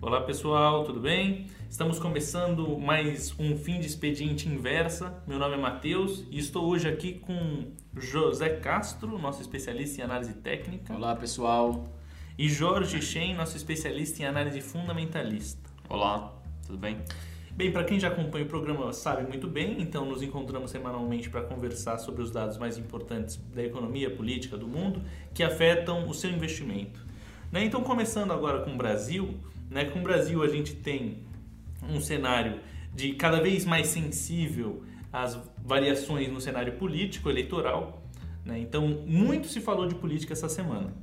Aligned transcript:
Olá 0.00 0.22
pessoal, 0.22 0.84
tudo 0.84 1.00
bem? 1.00 1.48
Estamos 1.68 1.98
começando 1.98 2.78
mais 2.78 3.34
um 3.38 3.56
fim 3.56 3.80
de 3.80 3.86
expediente 3.88 4.48
inversa. 4.48 5.22
Meu 5.26 5.38
nome 5.38 5.54
é 5.54 5.58
Matheus 5.58 6.24
e 6.30 6.38
estou 6.38 6.66
hoje 6.66 6.88
aqui 6.88 7.18
com 7.18 7.72
José 7.94 8.48
Castro, 8.48 9.18
nosso 9.18 9.42
especialista 9.42 10.00
em 10.00 10.04
análise 10.04 10.34
técnica. 10.34 10.94
Olá 10.94 11.14
pessoal. 11.16 11.84
E 12.38 12.48
Jorge 12.48 13.02
Shen, 13.02 13.34
nosso 13.34 13.56
especialista 13.56 14.22
em 14.22 14.26
análise 14.26 14.60
fundamentalista. 14.60 15.68
Olá, 15.88 16.32
tudo 16.64 16.78
bem? 16.78 17.02
Bem, 17.58 17.72
para 17.72 17.82
quem 17.82 17.98
já 17.98 18.06
acompanha 18.06 18.44
o 18.44 18.48
programa 18.48 18.92
sabe 18.92 19.26
muito 19.26 19.48
bem, 19.48 19.82
então 19.82 20.04
nos 20.04 20.22
encontramos 20.22 20.70
semanalmente 20.70 21.28
para 21.28 21.42
conversar 21.42 21.98
sobre 21.98 22.22
os 22.22 22.30
dados 22.30 22.56
mais 22.56 22.78
importantes 22.78 23.34
da 23.52 23.64
economia, 23.64 24.08
política 24.08 24.56
do 24.56 24.68
mundo 24.68 25.02
que 25.34 25.42
afetam 25.42 26.08
o 26.08 26.14
seu 26.14 26.30
investimento. 26.30 27.04
Né? 27.50 27.64
Então, 27.64 27.82
começando 27.82 28.30
agora 28.30 28.60
com 28.60 28.74
o 28.74 28.76
Brasil, 28.76 29.34
né? 29.68 29.86
Com 29.86 29.98
o 29.98 30.02
Brasil 30.02 30.40
a 30.40 30.46
gente 30.46 30.72
tem 30.72 31.24
um 31.82 32.00
cenário 32.00 32.60
de 32.94 33.14
cada 33.14 33.40
vez 33.40 33.64
mais 33.64 33.88
sensível 33.88 34.84
às 35.12 35.36
variações 35.60 36.28
no 36.28 36.40
cenário 36.40 36.74
político 36.74 37.28
eleitoral. 37.28 38.04
Né? 38.44 38.60
Então, 38.60 38.86
muito 39.04 39.48
se 39.48 39.60
falou 39.60 39.88
de 39.88 39.96
política 39.96 40.32
essa 40.32 40.48
semana. 40.48 40.94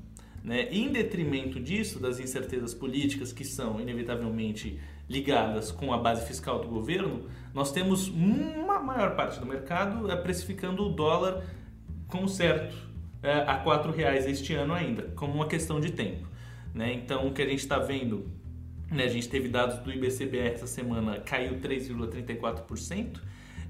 Né? 0.42 0.70
Em 0.72 0.90
detrimento 0.90 1.60
disso, 1.60 2.00
das 2.00 2.18
incertezas 2.18 2.74
políticas 2.74 3.34
que 3.34 3.44
são 3.44 3.82
inevitavelmente 3.82 4.80
ligadas 5.10 5.72
com 5.72 5.94
a 5.94 5.98
base 5.98 6.26
fiscal 6.26 6.60
do 6.60 6.68
governo, 6.68 7.28
nós 7.54 7.72
temos 7.72 8.08
uma 8.08 8.80
maior 8.80 9.16
parte 9.16 9.40
do 9.40 9.46
mercado 9.46 10.10
é, 10.12 10.16
precificando 10.16 10.84
o 10.84 10.90
dólar 10.90 11.44
com 12.08 12.28
certo 12.28 12.76
é, 13.22 13.34
a 13.34 13.56
R$ 13.58 13.92
reais 13.96 14.26
este 14.26 14.54
ano 14.54 14.74
ainda, 14.74 15.04
como 15.16 15.34
uma 15.34 15.48
questão 15.48 15.80
de 15.80 15.92
tempo. 15.92 16.28
Né? 16.74 16.94
Então, 16.94 17.28
o 17.28 17.34
que 17.34 17.42
a 17.42 17.46
gente 17.46 17.60
está 17.60 17.80
vendo 17.80 18.30
né, 18.90 19.04
a 19.04 19.08
gente 19.08 19.28
teve 19.28 19.48
dados 19.48 19.80
do 19.80 19.92
IBCBR 19.92 20.54
essa 20.54 20.68
semana, 20.68 21.20
caiu 21.20 21.60
3,34%, 21.60 23.20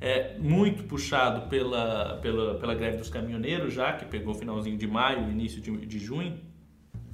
é, 0.02 0.38
muito 0.38 0.84
puxado 0.84 1.48
pela, 1.48 2.18
pela, 2.22 2.56
pela 2.56 2.76
greve 2.76 2.98
dos 2.98 3.10
caminhoneiros, 3.10 3.74
já 3.74 3.94
que 3.94 4.06
pegou 4.06 4.34
finalzinho 4.34 4.78
de 4.78 4.88
maio, 4.88 5.30
início 5.30 5.62
de, 5.62 5.72
de 5.86 6.00
junho. 6.00 6.38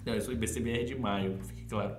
Não, 0.04 0.16
isso 0.16 0.30
é 0.30 0.34
o 0.34 0.36
IBCBR 0.36 0.86
de 0.86 0.96
maio, 0.96 1.38
fique 1.44 1.66
claro. 1.66 1.96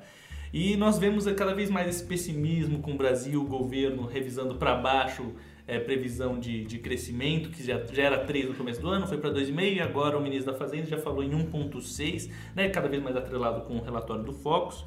E 0.52 0.76
nós 0.76 0.98
vemos 0.98 1.24
cada 1.32 1.54
vez 1.54 1.70
mais 1.70 1.88
esse 1.88 2.04
pessimismo 2.04 2.80
com 2.80 2.92
o 2.92 2.96
Brasil, 2.96 3.40
o 3.40 3.46
governo 3.46 4.04
revisando 4.06 4.56
para 4.56 4.74
baixo 4.74 5.32
é, 5.66 5.78
previsão 5.78 6.38
de, 6.38 6.64
de 6.64 6.78
crescimento, 6.78 7.48
que 7.50 7.64
já, 7.64 7.82
já 7.86 8.02
era 8.02 8.18
3 8.24 8.48
no 8.50 8.54
começo 8.54 8.80
do 8.80 8.88
ano, 8.88 9.06
foi 9.06 9.16
para 9.16 9.30
2,5 9.30 9.76
e 9.76 9.80
agora 9.80 10.18
o 10.18 10.20
ministro 10.20 10.52
da 10.52 10.58
Fazenda 10.58 10.86
já 10.86 10.98
falou 10.98 11.22
em 11.22 11.30
1,6, 11.30 12.30
né, 12.54 12.68
cada 12.68 12.88
vez 12.88 13.02
mais 13.02 13.16
atrelado 13.16 13.62
com 13.62 13.78
o 13.78 13.82
relatório 13.82 14.24
do 14.24 14.32
Focus. 14.32 14.84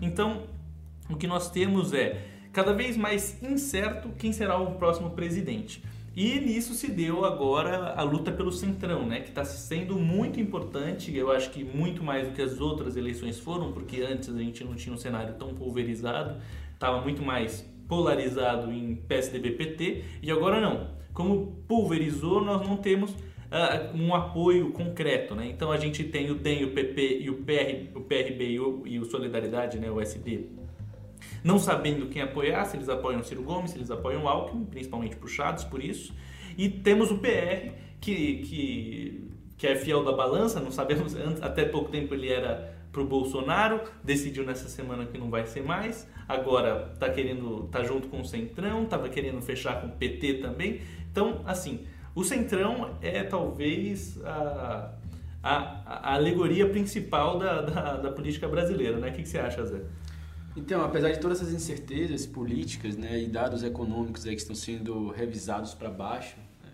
Então, 0.00 0.44
o 1.10 1.16
que 1.16 1.26
nós 1.26 1.50
temos 1.50 1.92
é 1.92 2.24
cada 2.52 2.72
vez 2.72 2.96
mais 2.96 3.42
incerto 3.42 4.10
quem 4.18 4.32
será 4.32 4.58
o 4.58 4.74
próximo 4.74 5.10
presidente. 5.10 5.82
E 6.20 6.40
nisso 6.40 6.74
se 6.74 6.90
deu 6.90 7.24
agora 7.24 7.94
a 7.94 8.02
luta 8.02 8.32
pelo 8.32 8.50
centrão, 8.50 9.06
né, 9.06 9.20
que 9.20 9.28
está 9.28 9.44
sendo 9.44 9.94
muito 9.94 10.40
importante, 10.40 11.16
eu 11.16 11.30
acho 11.30 11.48
que 11.48 11.62
muito 11.62 12.02
mais 12.02 12.26
do 12.26 12.34
que 12.34 12.42
as 12.42 12.60
outras 12.60 12.96
eleições 12.96 13.38
foram, 13.38 13.70
porque 13.70 14.00
antes 14.00 14.28
a 14.28 14.36
gente 14.36 14.64
não 14.64 14.74
tinha 14.74 14.92
um 14.92 14.98
cenário 14.98 15.34
tão 15.34 15.54
pulverizado, 15.54 16.42
estava 16.74 17.00
muito 17.02 17.22
mais 17.22 17.64
polarizado 17.86 18.72
em 18.72 18.96
PSDB-PT, 18.96 20.02
e 20.20 20.28
agora 20.32 20.60
não. 20.60 20.90
Como 21.14 21.62
pulverizou, 21.68 22.44
nós 22.44 22.66
não 22.66 22.76
temos 22.78 23.12
uh, 23.12 23.96
um 23.96 24.12
apoio 24.12 24.72
concreto, 24.72 25.36
né? 25.36 25.46
Então 25.46 25.70
a 25.70 25.76
gente 25.76 26.02
tem 26.02 26.32
o 26.32 26.34
DEM, 26.34 26.64
o 26.64 26.72
PP 26.72 27.18
e 27.20 27.30
o, 27.30 27.44
PR, 27.44 27.96
o 27.96 28.00
PRB 28.00 28.44
e 28.44 28.58
o, 28.58 28.82
e 28.84 28.98
o 28.98 29.04
Solidariedade, 29.04 29.78
né, 29.78 29.88
o 29.88 30.00
SD, 30.00 30.48
não 31.42 31.58
sabendo 31.58 32.08
quem 32.08 32.22
apoiar, 32.22 32.64
se 32.64 32.76
eles 32.76 32.88
apoiam 32.88 33.22
Ciro 33.22 33.42
Gomes, 33.42 33.70
se 33.70 33.78
eles 33.78 33.90
apoiam 33.90 34.28
Alckmin, 34.28 34.64
principalmente 34.64 35.16
puxados 35.16 35.64
por 35.64 35.82
isso. 35.82 36.14
E 36.56 36.68
temos 36.68 37.10
o 37.10 37.18
PR, 37.18 37.72
que, 38.00 38.38
que, 38.38 39.30
que 39.56 39.66
é 39.66 39.76
fiel 39.76 40.04
da 40.04 40.12
balança, 40.12 40.60
não 40.60 40.70
sabemos, 40.70 41.14
até 41.40 41.64
pouco 41.64 41.90
tempo 41.90 42.14
ele 42.14 42.28
era 42.28 42.76
pro 42.90 43.04
Bolsonaro, 43.04 43.80
decidiu 44.02 44.44
nessa 44.44 44.68
semana 44.68 45.06
que 45.06 45.18
não 45.18 45.30
vai 45.30 45.46
ser 45.46 45.62
mais, 45.62 46.08
agora 46.26 46.94
tá 46.98 47.08
querendo, 47.08 47.68
tá 47.70 47.84
junto 47.84 48.08
com 48.08 48.20
o 48.20 48.24
Centrão, 48.24 48.86
tava 48.86 49.08
querendo 49.08 49.40
fechar 49.40 49.80
com 49.80 49.88
o 49.88 49.90
PT 49.90 50.34
também. 50.34 50.80
Então, 51.10 51.42
assim, 51.46 51.86
o 52.14 52.24
Centrão 52.24 52.96
é 53.00 53.22
talvez 53.22 54.20
a, 54.24 54.94
a, 55.42 56.10
a 56.10 56.14
alegoria 56.14 56.68
principal 56.68 57.38
da, 57.38 57.60
da, 57.62 57.96
da 57.98 58.10
política 58.10 58.48
brasileira, 58.48 58.98
né? 58.98 59.10
O 59.10 59.12
que, 59.12 59.22
que 59.22 59.28
você 59.28 59.38
acha, 59.38 59.64
Zé? 59.64 59.82
Então, 60.56 60.82
apesar 60.82 61.10
de 61.12 61.20
todas 61.20 61.40
essas 61.40 61.54
incertezas 61.54 62.26
políticas 62.26 62.96
né, 62.96 63.20
e 63.20 63.28
dados 63.28 63.62
econômicos 63.62 64.26
aí 64.26 64.34
que 64.34 64.40
estão 64.40 64.56
sendo 64.56 65.10
revisados 65.10 65.74
para 65.74 65.90
baixo, 65.90 66.36
né, 66.62 66.70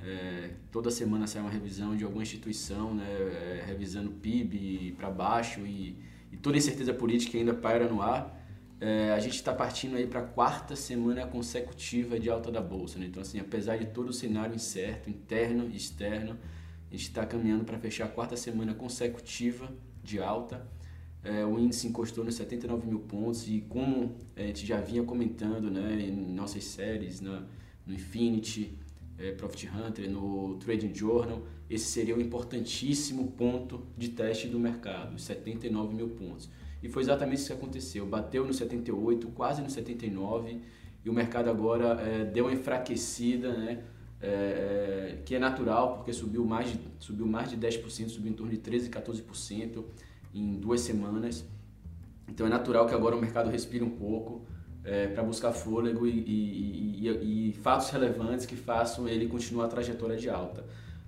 é, 0.00 0.50
toda 0.70 0.90
semana 0.90 1.26
sai 1.26 1.42
uma 1.42 1.50
revisão 1.50 1.96
de 1.96 2.04
alguma 2.04 2.22
instituição, 2.22 2.94
né, 2.94 3.04
é, 3.04 3.64
revisando 3.66 4.10
PIB 4.10 4.94
para 4.96 5.10
baixo 5.10 5.60
e, 5.66 5.98
e, 6.30 6.36
toda 6.36 6.56
incerteza 6.56 6.94
política 6.94 7.36
ainda 7.36 7.54
paira 7.54 7.88
no 7.88 8.00
ar, 8.00 8.36
é, 8.80 9.12
a 9.12 9.18
gente 9.18 9.34
está 9.34 9.52
partindo 9.52 9.96
aí 9.96 10.06
para 10.06 10.20
a 10.20 10.24
quarta 10.24 10.76
semana 10.76 11.26
consecutiva 11.26 12.20
de 12.20 12.30
alta 12.30 12.52
da 12.52 12.60
Bolsa. 12.60 12.98
Né? 12.98 13.06
Então, 13.06 13.20
assim, 13.20 13.40
apesar 13.40 13.76
de 13.76 13.86
todo 13.86 14.10
o 14.10 14.12
cenário 14.12 14.54
incerto, 14.54 15.10
interno 15.10 15.68
e 15.68 15.76
externo, 15.76 16.38
a 16.88 16.92
gente 16.92 17.02
está 17.08 17.26
caminhando 17.26 17.64
para 17.64 17.78
fechar 17.78 18.04
a 18.04 18.08
quarta 18.08 18.36
semana 18.36 18.74
consecutiva 18.74 19.68
de 20.02 20.20
alta. 20.20 20.66
É, 21.22 21.44
o 21.44 21.58
índice 21.58 21.88
encostou 21.88 22.24
nos 22.24 22.36
79 22.36 22.86
mil 22.86 23.00
pontos 23.00 23.48
e 23.48 23.60
como 23.68 24.14
a 24.36 24.42
gente 24.42 24.64
já 24.64 24.80
vinha 24.80 25.02
comentando 25.02 25.70
né, 25.70 26.00
em 26.00 26.12
nossas 26.12 26.64
séries, 26.64 27.20
na, 27.20 27.42
no 27.86 27.92
Infinity, 27.94 28.78
é, 29.18 29.32
Profit 29.32 29.68
Hunter, 29.68 30.08
no 30.08 30.56
Trading 30.56 30.94
Journal, 30.94 31.42
esse 31.68 31.86
seria 31.86 32.14
o 32.14 32.18
um 32.18 32.20
importantíssimo 32.20 33.32
ponto 33.32 33.82
de 33.96 34.10
teste 34.10 34.46
do 34.46 34.58
mercado, 34.58 35.16
os 35.16 35.22
79 35.22 35.94
mil 35.94 36.10
pontos. 36.10 36.48
E 36.82 36.88
foi 36.88 37.02
exatamente 37.02 37.38
isso 37.38 37.48
que 37.48 37.52
aconteceu, 37.52 38.06
bateu 38.06 38.46
no 38.46 38.54
78, 38.54 39.26
quase 39.28 39.60
no 39.60 39.68
79, 39.68 40.60
e 41.04 41.10
o 41.10 41.12
mercado 41.12 41.50
agora 41.50 42.00
é, 42.00 42.24
deu 42.24 42.44
uma 42.44 42.52
enfraquecida, 42.52 43.52
né, 43.52 43.82
é, 44.20 44.28
é 44.28 45.22
que 45.24 45.34
é 45.34 45.38
natural, 45.38 45.96
porque 45.96 46.12
subiu 46.12 46.44
mais 46.44 46.70
de, 46.70 46.78
subiu 47.00 47.26
mais 47.26 47.50
de 47.50 47.56
10%, 47.56 48.08
subiu 48.08 48.30
em 48.30 48.34
torno 48.34 48.52
de 48.52 48.58
13%, 48.58 48.88
14%, 48.88 49.84
em 50.34 50.54
duas 50.54 50.80
semanas. 50.80 51.44
Então 52.28 52.46
é 52.46 52.50
natural 52.50 52.86
que 52.86 52.94
agora 52.94 53.16
o 53.16 53.20
mercado 53.20 53.50
respire 53.50 53.82
um 53.82 53.90
pouco 53.90 54.46
é, 54.84 55.06
para 55.08 55.22
buscar 55.22 55.52
fôlego 55.52 56.06
e, 56.06 56.10
e, 56.10 57.08
e, 57.08 57.50
e, 57.50 57.52
fatos 57.52 57.90
relevantes 57.90 58.46
que 58.46 58.56
façam 58.56 59.08
ele 59.08 59.26
continuar 59.26 59.66
a 59.66 59.68
trajetória 59.68 60.16
de 60.16 60.30
alta. 60.30 60.64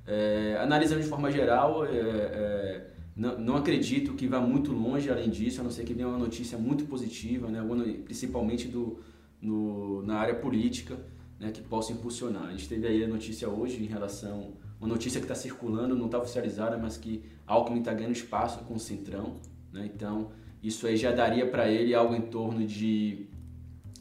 É, 0.06 0.58
analisando 0.60 1.00
de 1.00 1.08
forma 1.08 1.30
geral, 1.30 1.84
é, 1.84 1.90
é, 1.90 2.90
não, 3.16 3.38
não, 3.38 3.56
acredito 3.56 4.14
que 4.14 4.26
vá 4.26 4.40
muito 4.40 4.72
longe 4.72 5.10
além 5.10 5.30
disso, 5.30 5.60
a 5.60 5.64
não 5.64 5.70
ser 5.70 5.84
que 5.84 5.94
venha 5.94 6.08
uma 6.08 6.18
notícia 6.18 6.58
muito 6.58 6.84
positiva, 6.84 7.48
né, 7.48 7.62
principalmente 8.04 8.66
do, 8.66 8.98
no, 9.40 10.02
na 10.02 10.16
área 10.16 10.34
política, 10.34 10.98
né, 11.38 11.50
que 11.50 11.62
possa 11.62 11.92
impulsionar. 11.92 12.48
A 12.48 12.50
gente 12.50 12.68
teve 12.68 12.86
aí 12.86 13.04
a 13.04 13.08
notícia 13.08 13.48
hoje 13.48 13.82
em 13.82 13.86
relação 13.86 14.54
uma 14.80 14.88
notícia 14.88 15.20
que 15.20 15.26
está 15.26 15.34
circulando, 15.34 15.94
não 15.94 16.06
está 16.06 16.18
oficializada, 16.18 16.78
mas 16.78 16.96
que 16.96 17.22
Alckmin 17.46 17.80
está 17.80 17.92
ganhando 17.92 18.14
espaço 18.14 18.60
com 18.60 18.74
o 18.74 18.80
Centrão. 18.80 19.36
Né? 19.70 19.90
Então, 19.94 20.30
isso 20.62 20.86
aí 20.86 20.96
já 20.96 21.12
daria 21.12 21.46
para 21.46 21.70
ele 21.70 21.94
algo 21.94 22.14
em 22.14 22.22
torno 22.22 22.66
de 22.66 23.26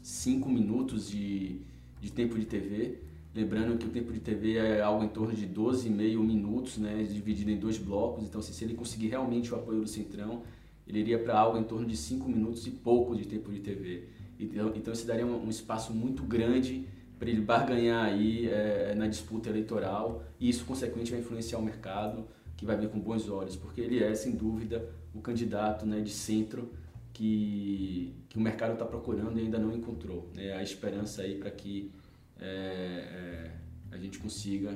5 0.02 0.48
minutos 0.48 1.10
de, 1.10 1.60
de 2.00 2.10
tempo 2.10 2.38
de 2.38 2.46
TV. 2.46 2.98
Lembrando 3.34 3.76
que 3.78 3.86
o 3.86 3.90
tempo 3.90 4.10
de 4.10 4.20
TV 4.20 4.56
é 4.56 4.80
algo 4.80 5.04
em 5.04 5.08
torno 5.08 5.34
de 5.34 5.46
12,5 5.46 6.18
minutos, 6.18 6.78
né? 6.78 7.02
dividido 7.02 7.50
em 7.50 7.58
dois 7.58 7.76
blocos. 7.76 8.24
Então, 8.24 8.40
se 8.40 8.64
ele 8.64 8.74
conseguir 8.74 9.08
realmente 9.08 9.52
o 9.52 9.56
apoio 9.56 9.82
do 9.82 9.86
Centrão, 9.86 10.42
ele 10.88 11.00
iria 11.00 11.18
para 11.18 11.38
algo 11.38 11.58
em 11.58 11.62
torno 11.62 11.86
de 11.86 11.96
5 11.96 12.26
minutos 12.26 12.66
e 12.66 12.70
pouco 12.70 13.14
de 13.14 13.26
tempo 13.26 13.52
de 13.52 13.60
TV. 13.60 14.04
Então, 14.38 14.72
então 14.74 14.92
isso 14.94 15.06
daria 15.06 15.26
um, 15.26 15.44
um 15.44 15.50
espaço 15.50 15.92
muito 15.92 16.22
grande 16.22 16.86
para 17.20 17.28
ele 17.28 17.42
barganhar 17.42 18.06
aí 18.06 18.48
é, 18.48 18.94
na 18.96 19.06
disputa 19.06 19.50
eleitoral 19.50 20.24
e 20.40 20.48
isso 20.48 20.64
consequentemente 20.64 21.10
vai 21.10 21.20
influenciar 21.20 21.58
o 21.58 21.62
mercado 21.62 22.26
que 22.56 22.64
vai 22.64 22.78
ver 22.78 22.88
com 22.88 22.98
bons 22.98 23.28
olhos 23.28 23.56
porque 23.56 23.82
ele 23.82 24.02
é 24.02 24.14
sem 24.14 24.32
dúvida 24.32 24.88
o 25.14 25.20
candidato 25.20 25.84
né, 25.84 26.00
de 26.00 26.10
centro 26.10 26.72
que, 27.12 28.14
que 28.26 28.38
o 28.38 28.40
mercado 28.40 28.72
está 28.72 28.86
procurando 28.86 29.38
e 29.38 29.42
ainda 29.42 29.58
não 29.58 29.70
encontrou 29.70 30.30
né? 30.34 30.54
a 30.54 30.62
esperança 30.62 31.20
aí 31.20 31.34
para 31.34 31.50
que 31.50 31.92
é, 32.40 32.46
é, 32.46 33.50
a 33.90 33.98
gente 33.98 34.18
consiga 34.18 34.74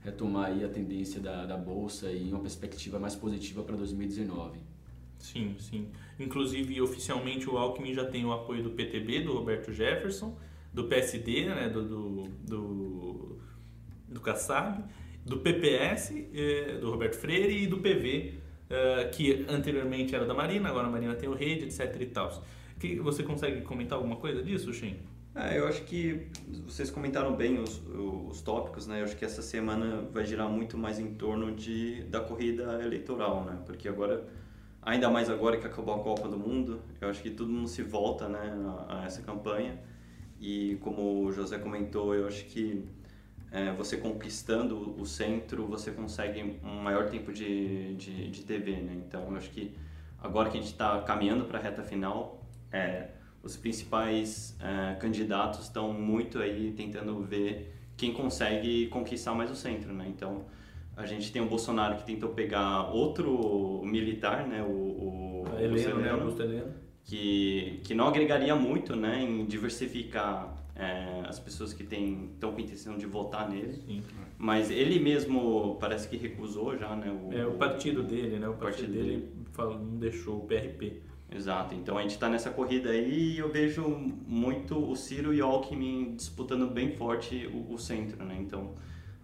retomar 0.00 0.50
aí 0.50 0.62
a 0.62 0.68
tendência 0.68 1.22
da, 1.22 1.46
da 1.46 1.56
bolsa 1.56 2.12
e 2.12 2.30
uma 2.30 2.40
perspectiva 2.40 2.98
mais 2.98 3.16
positiva 3.16 3.62
para 3.62 3.76
2019 3.76 4.68
Sim, 5.18 5.56
sim. 5.58 5.88
Inclusive, 6.16 6.80
oficialmente, 6.80 7.50
o 7.50 7.58
Alckmin 7.58 7.92
já 7.92 8.04
tem 8.04 8.24
o 8.24 8.32
apoio 8.32 8.62
do 8.62 8.70
PTB, 8.70 9.22
do 9.22 9.32
Roberto 9.32 9.72
Jefferson, 9.72 10.38
do 10.72 10.84
PSD, 10.84 11.46
né, 11.46 11.68
do, 11.68 11.82
do, 11.82 12.22
do, 12.46 13.38
do 14.08 14.20
Kassab, 14.20 14.84
do 15.24 15.38
PPS, 15.38 16.12
é, 16.34 16.78
do 16.78 16.90
Roberto 16.90 17.16
Freire, 17.16 17.62
e 17.62 17.66
do 17.66 17.78
PV, 17.78 18.34
é, 18.70 19.04
que 19.06 19.46
anteriormente 19.48 20.14
era 20.14 20.24
da 20.24 20.34
Marina, 20.34 20.68
agora 20.68 20.86
a 20.86 20.90
Marina 20.90 21.14
tem 21.14 21.28
o 21.28 21.34
Rede, 21.34 21.64
etc 21.64 22.00
e 22.00 22.06
tal. 22.06 22.44
Que, 22.78 22.96
você 23.00 23.22
consegue 23.22 23.62
comentar 23.62 23.98
alguma 23.98 24.16
coisa 24.16 24.42
disso, 24.42 24.72
Shen? 24.72 24.96
Ah, 25.34 25.54
eu 25.54 25.68
acho 25.68 25.82
que 25.82 26.28
vocês 26.66 26.90
comentaram 26.90 27.34
bem 27.36 27.60
os, 27.60 27.80
os 27.86 28.40
tópicos, 28.40 28.86
né? 28.86 29.00
Eu 29.00 29.04
acho 29.04 29.16
que 29.16 29.24
essa 29.24 29.42
semana 29.42 30.02
vai 30.12 30.24
girar 30.24 30.48
muito 30.48 30.76
mais 30.76 30.98
em 30.98 31.14
torno 31.14 31.54
de, 31.54 32.02
da 32.04 32.20
corrida 32.20 32.82
eleitoral, 32.82 33.44
né? 33.44 33.58
Porque 33.64 33.88
agora, 33.88 34.26
ainda 34.82 35.08
mais 35.10 35.30
agora 35.30 35.56
que 35.56 35.66
acabou 35.66 35.94
a 35.94 35.98
Copa 36.00 36.28
do 36.28 36.38
Mundo, 36.38 36.80
eu 37.00 37.08
acho 37.08 37.22
que 37.22 37.30
todo 37.30 37.50
mundo 37.50 37.68
se 37.68 37.82
volta 37.82 38.28
né, 38.28 38.52
a, 38.88 39.00
a 39.00 39.04
essa 39.04 39.22
campanha. 39.22 39.78
E 40.40 40.76
como 40.80 41.24
o 41.24 41.32
José 41.32 41.58
comentou, 41.58 42.14
eu 42.14 42.26
acho 42.26 42.44
que 42.46 42.84
é, 43.50 43.72
você 43.72 43.96
conquistando 43.96 44.94
o 45.00 45.06
centro, 45.06 45.66
você 45.66 45.90
consegue 45.90 46.58
um 46.62 46.80
maior 46.80 47.08
tempo 47.08 47.32
de, 47.32 47.94
de, 47.94 48.30
de 48.30 48.42
TV, 48.44 48.72
né? 48.76 48.94
Então, 49.06 49.26
eu 49.30 49.36
acho 49.36 49.50
que 49.50 49.74
agora 50.18 50.50
que 50.50 50.58
a 50.58 50.60
gente 50.60 50.70
está 50.70 51.00
caminhando 51.02 51.44
para 51.44 51.58
a 51.58 51.62
reta 51.62 51.82
final, 51.82 52.44
é, 52.70 53.08
os 53.42 53.56
principais 53.56 54.56
é, 54.60 54.94
candidatos 54.96 55.60
estão 55.60 55.92
muito 55.92 56.38
aí 56.38 56.72
tentando 56.76 57.20
ver 57.22 57.74
quem 57.96 58.12
consegue 58.12 58.86
conquistar 58.88 59.34
mais 59.34 59.50
o 59.50 59.56
centro, 59.56 59.92
né? 59.92 60.06
Então, 60.08 60.44
a 60.96 61.06
gente 61.06 61.32
tem 61.32 61.40
o 61.40 61.46
Bolsonaro 61.46 61.96
que 61.96 62.04
tentou 62.04 62.30
pegar 62.30 62.90
outro 62.90 63.82
militar, 63.84 64.46
né? 64.46 64.62
O, 64.62 64.66
o 64.66 65.44
a 65.56 65.62
Heleno, 65.62 65.98
né? 66.00 66.10
Augusto 66.10 66.42
Heleno. 66.42 66.87
Que, 67.08 67.80
que 67.84 67.94
não 67.94 68.06
agregaria 68.06 68.54
muito, 68.54 68.94
né? 68.94 69.22
Em 69.22 69.46
diversificar 69.46 70.54
é, 70.76 71.22
as 71.26 71.38
pessoas 71.38 71.72
que 71.72 71.82
estão 71.82 72.52
com 72.52 72.60
intenção 72.60 72.98
de 72.98 73.06
votar 73.06 73.48
nele. 73.48 73.72
Sim. 73.86 74.02
Mas 74.36 74.70
ele 74.70 75.00
mesmo 75.00 75.78
parece 75.80 76.06
que 76.06 76.18
recusou 76.18 76.76
já, 76.76 76.94
né? 76.94 77.10
O, 77.10 77.32
é 77.32 77.46
o 77.46 77.54
partido 77.54 78.02
dele, 78.02 78.38
né? 78.38 78.46
O 78.46 78.54
partido, 78.54 78.88
partido 78.88 78.92
dele, 78.92 79.16
dele. 79.16 79.78
não 79.80 79.98
deixou 79.98 80.36
o 80.36 80.46
PRP. 80.46 81.00
Exato, 81.30 81.74
então 81.74 81.98
a 81.98 82.02
gente 82.02 82.12
está 82.12 82.26
nessa 82.26 82.48
corrida 82.48 82.88
aí 82.88 83.34
e 83.34 83.38
eu 83.38 83.50
vejo 83.52 83.82
muito 84.26 84.78
o 84.78 84.96
Ciro 84.96 85.34
e 85.34 85.42
o 85.42 85.46
Alckmin 85.46 86.14
disputando 86.16 86.66
bem 86.66 86.92
forte 86.92 87.46
o, 87.52 87.74
o, 87.74 87.78
centro, 87.78 88.24
né? 88.24 88.34
Então, 88.40 88.72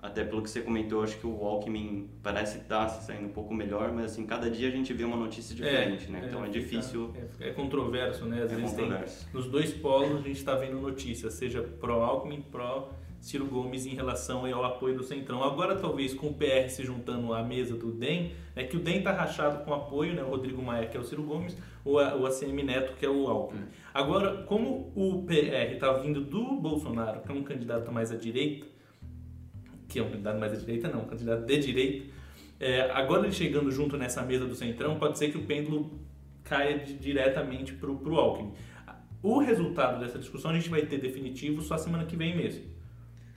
até 0.04 0.22
pelo 0.22 0.42
que 0.42 0.50
você 0.50 0.60
comentou, 0.60 1.02
acho 1.02 1.16
que 1.16 1.26
o 1.26 1.42
Alckmin 1.42 2.10
parece 2.22 2.58
estar 2.58 2.84
tá 2.84 2.88
saindo 2.90 3.24
um 3.24 3.32
pouco 3.32 3.54
melhor, 3.54 3.90
mas 3.90 4.12
assim, 4.12 4.26
cada 4.26 4.50
dia 4.50 4.68
a 4.68 4.70
gente 4.70 4.92
vê 4.92 5.02
uma 5.02 5.16
notícia 5.16 5.56
diferente, 5.56 6.10
né? 6.10 6.18
é, 6.18 6.20
né? 6.20 6.28
Então 6.28 6.44
é, 6.44 6.48
é 6.48 6.50
difícil... 6.50 7.10
É, 7.40 7.48
é, 7.48 7.52
controverso, 7.52 8.26
né? 8.26 8.42
Às 8.42 8.52
é 8.52 8.54
vezes 8.54 8.72
tem... 8.74 8.92
Nos 9.32 9.46
dois 9.46 9.72
polos 9.72 10.20
a 10.20 10.22
gente 10.22 10.36
está 10.36 10.56
vendo 10.56 10.78
notícias, 10.78 11.32
seja 11.32 11.62
pró-Alckmin, 11.62 12.42
pró 12.42 12.92
Ciro 13.18 13.46
Gomes 13.46 13.86
em 13.86 13.94
relação 13.94 14.44
ao 14.44 14.62
apoio 14.66 14.94
do 14.94 15.02
Centrão. 15.02 15.42
Agora, 15.42 15.74
talvez 15.74 16.12
com 16.12 16.26
o 16.26 16.34
PR 16.34 16.68
se 16.68 16.84
juntando 16.84 17.32
à 17.32 17.42
mesa 17.42 17.74
do 17.74 17.90
DEM, 17.90 18.32
é 18.54 18.62
que 18.62 18.76
o 18.76 18.80
DEM 18.80 18.98
está 18.98 19.10
rachado 19.10 19.64
com 19.64 19.72
apoio, 19.72 20.12
né? 20.12 20.22
o 20.22 20.28
Rodrigo 20.28 20.60
Maia, 20.60 20.86
que 20.86 20.98
é 20.98 21.00
o 21.00 21.04
Ciro 21.04 21.22
Gomes, 21.22 21.56
ou 21.82 21.98
a, 21.98 22.14
o 22.14 22.26
ACM 22.26 22.62
Neto, 22.62 22.94
que 22.98 23.06
é 23.06 23.08
o 23.08 23.26
Alckmin. 23.26 23.62
Hum. 23.62 23.68
Agora, 23.94 24.42
como 24.42 24.92
o 24.94 25.24
PR 25.24 25.72
está 25.72 25.94
vindo 25.94 26.20
do 26.20 26.56
Bolsonaro, 26.56 27.22
que 27.22 27.32
é 27.32 27.34
um 27.34 27.42
candidato 27.42 27.90
mais 27.90 28.12
à 28.12 28.16
direita, 28.16 28.73
que 29.88 29.98
é 29.98 30.02
um 30.02 30.10
candidato 30.10 30.38
mais 30.38 30.52
à 30.52 30.56
direita, 30.56 30.88
não, 30.88 31.02
um 31.02 31.06
candidato 31.06 31.46
de 31.46 31.58
direita, 31.58 32.06
é, 32.60 32.90
agora 32.92 33.24
ele 33.24 33.32
chegando 33.32 33.70
junto 33.70 33.96
nessa 33.96 34.22
mesa 34.22 34.46
do 34.46 34.54
Centrão, 34.54 34.98
pode 34.98 35.18
ser 35.18 35.30
que 35.30 35.38
o 35.38 35.42
pêndulo 35.42 35.98
caia 36.44 36.78
de, 36.78 36.94
diretamente 36.94 37.72
para 37.74 37.90
o 37.90 38.18
Alckmin. 38.18 38.52
O 39.22 39.38
resultado 39.38 40.00
dessa 40.00 40.18
discussão 40.18 40.50
a 40.50 40.54
gente 40.54 40.68
vai 40.68 40.82
ter 40.82 40.98
definitivo 40.98 41.62
só 41.62 41.78
semana 41.78 42.04
que 42.04 42.14
vem 42.14 42.36
mesmo. 42.36 42.64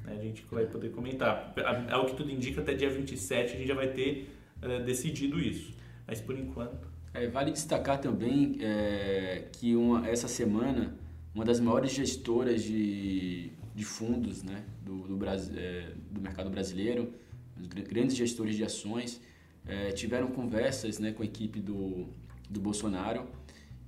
Né? 0.04 0.18
A 0.20 0.22
gente 0.22 0.46
vai 0.52 0.66
poder 0.66 0.90
comentar. 0.90 1.54
Ao 1.90 2.06
que 2.06 2.16
tudo 2.16 2.30
indica, 2.30 2.62
até 2.62 2.74
dia 2.74 2.90
27 2.90 3.54
a 3.54 3.58
gente 3.58 3.68
já 3.68 3.74
vai 3.74 3.88
ter 3.88 4.30
uh, 4.62 4.84
decidido 4.84 5.40
isso. 5.40 5.74
Mas 6.06 6.20
por 6.20 6.38
enquanto. 6.38 6.88
É, 7.14 7.28
vale 7.28 7.52
destacar 7.52 8.00
também 8.00 8.58
é, 8.62 9.46
que 9.54 9.76
uma, 9.76 10.08
essa 10.08 10.28
semana 10.28 10.94
uma 11.34 11.46
das 11.46 11.60
maiores 11.60 11.92
gestoras 11.92 12.64
de, 12.64 13.52
de 13.78 13.86
fundos 13.86 14.42
né, 14.42 14.64
do, 14.84 15.04
do, 15.08 15.26
é, 15.56 15.92
do 16.10 16.20
mercado 16.20 16.50
brasileiro, 16.50 17.14
os 17.56 17.68
grandes 17.68 18.16
gestores 18.16 18.56
de 18.56 18.64
ações, 18.64 19.22
é, 19.68 19.92
tiveram 19.92 20.30
conversas 20.30 20.98
né, 20.98 21.12
com 21.12 21.22
a 21.22 21.26
equipe 21.26 21.60
do, 21.60 22.08
do 22.50 22.60
Bolsonaro 22.60 23.28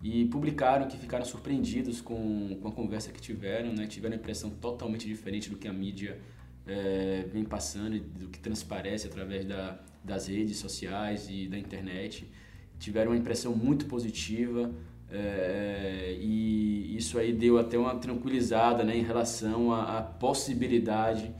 e 0.04 0.26
publicaram 0.26 0.88
que 0.88 0.96
ficaram 0.96 1.26
surpreendidos 1.26 2.02
com, 2.02 2.56
com 2.62 2.68
a 2.68 2.72
conversa 2.72 3.12
que 3.12 3.20
tiveram, 3.20 3.74
né? 3.74 3.88
tiveram 3.88 4.14
a 4.14 4.20
impressão 4.20 4.52
totalmente 4.52 5.08
diferente 5.08 5.50
do 5.50 5.58
que 5.58 5.68
a 5.68 5.74
mídia 5.74 6.20
é, 6.68 7.26
vem 7.34 7.44
passando, 7.44 8.00
do 8.00 8.28
que 8.30 8.40
transparece 8.40 9.08
através 9.08 9.44
da, 9.44 9.80
das 10.04 10.28
redes 10.28 10.58
sociais 10.58 11.28
e 11.32 11.48
da 11.48 11.58
internet. 11.58 12.30
Tiveram 12.78 13.10
uma 13.12 13.18
impressão 13.18 13.56
muito 13.56 13.88
positiva 13.88 14.72
é, 15.12 16.16
e 16.20 16.96
isso 16.96 17.18
aí 17.18 17.34
deu 17.34 17.58
até 17.58 17.78
uma 17.78 17.96
tranquilizada 17.96 18.84
né, 18.84 18.96
em 18.96 19.04
relação 19.04 19.74
à, 19.74 19.98
à 19.98 20.02
possibilidade 20.02 21.34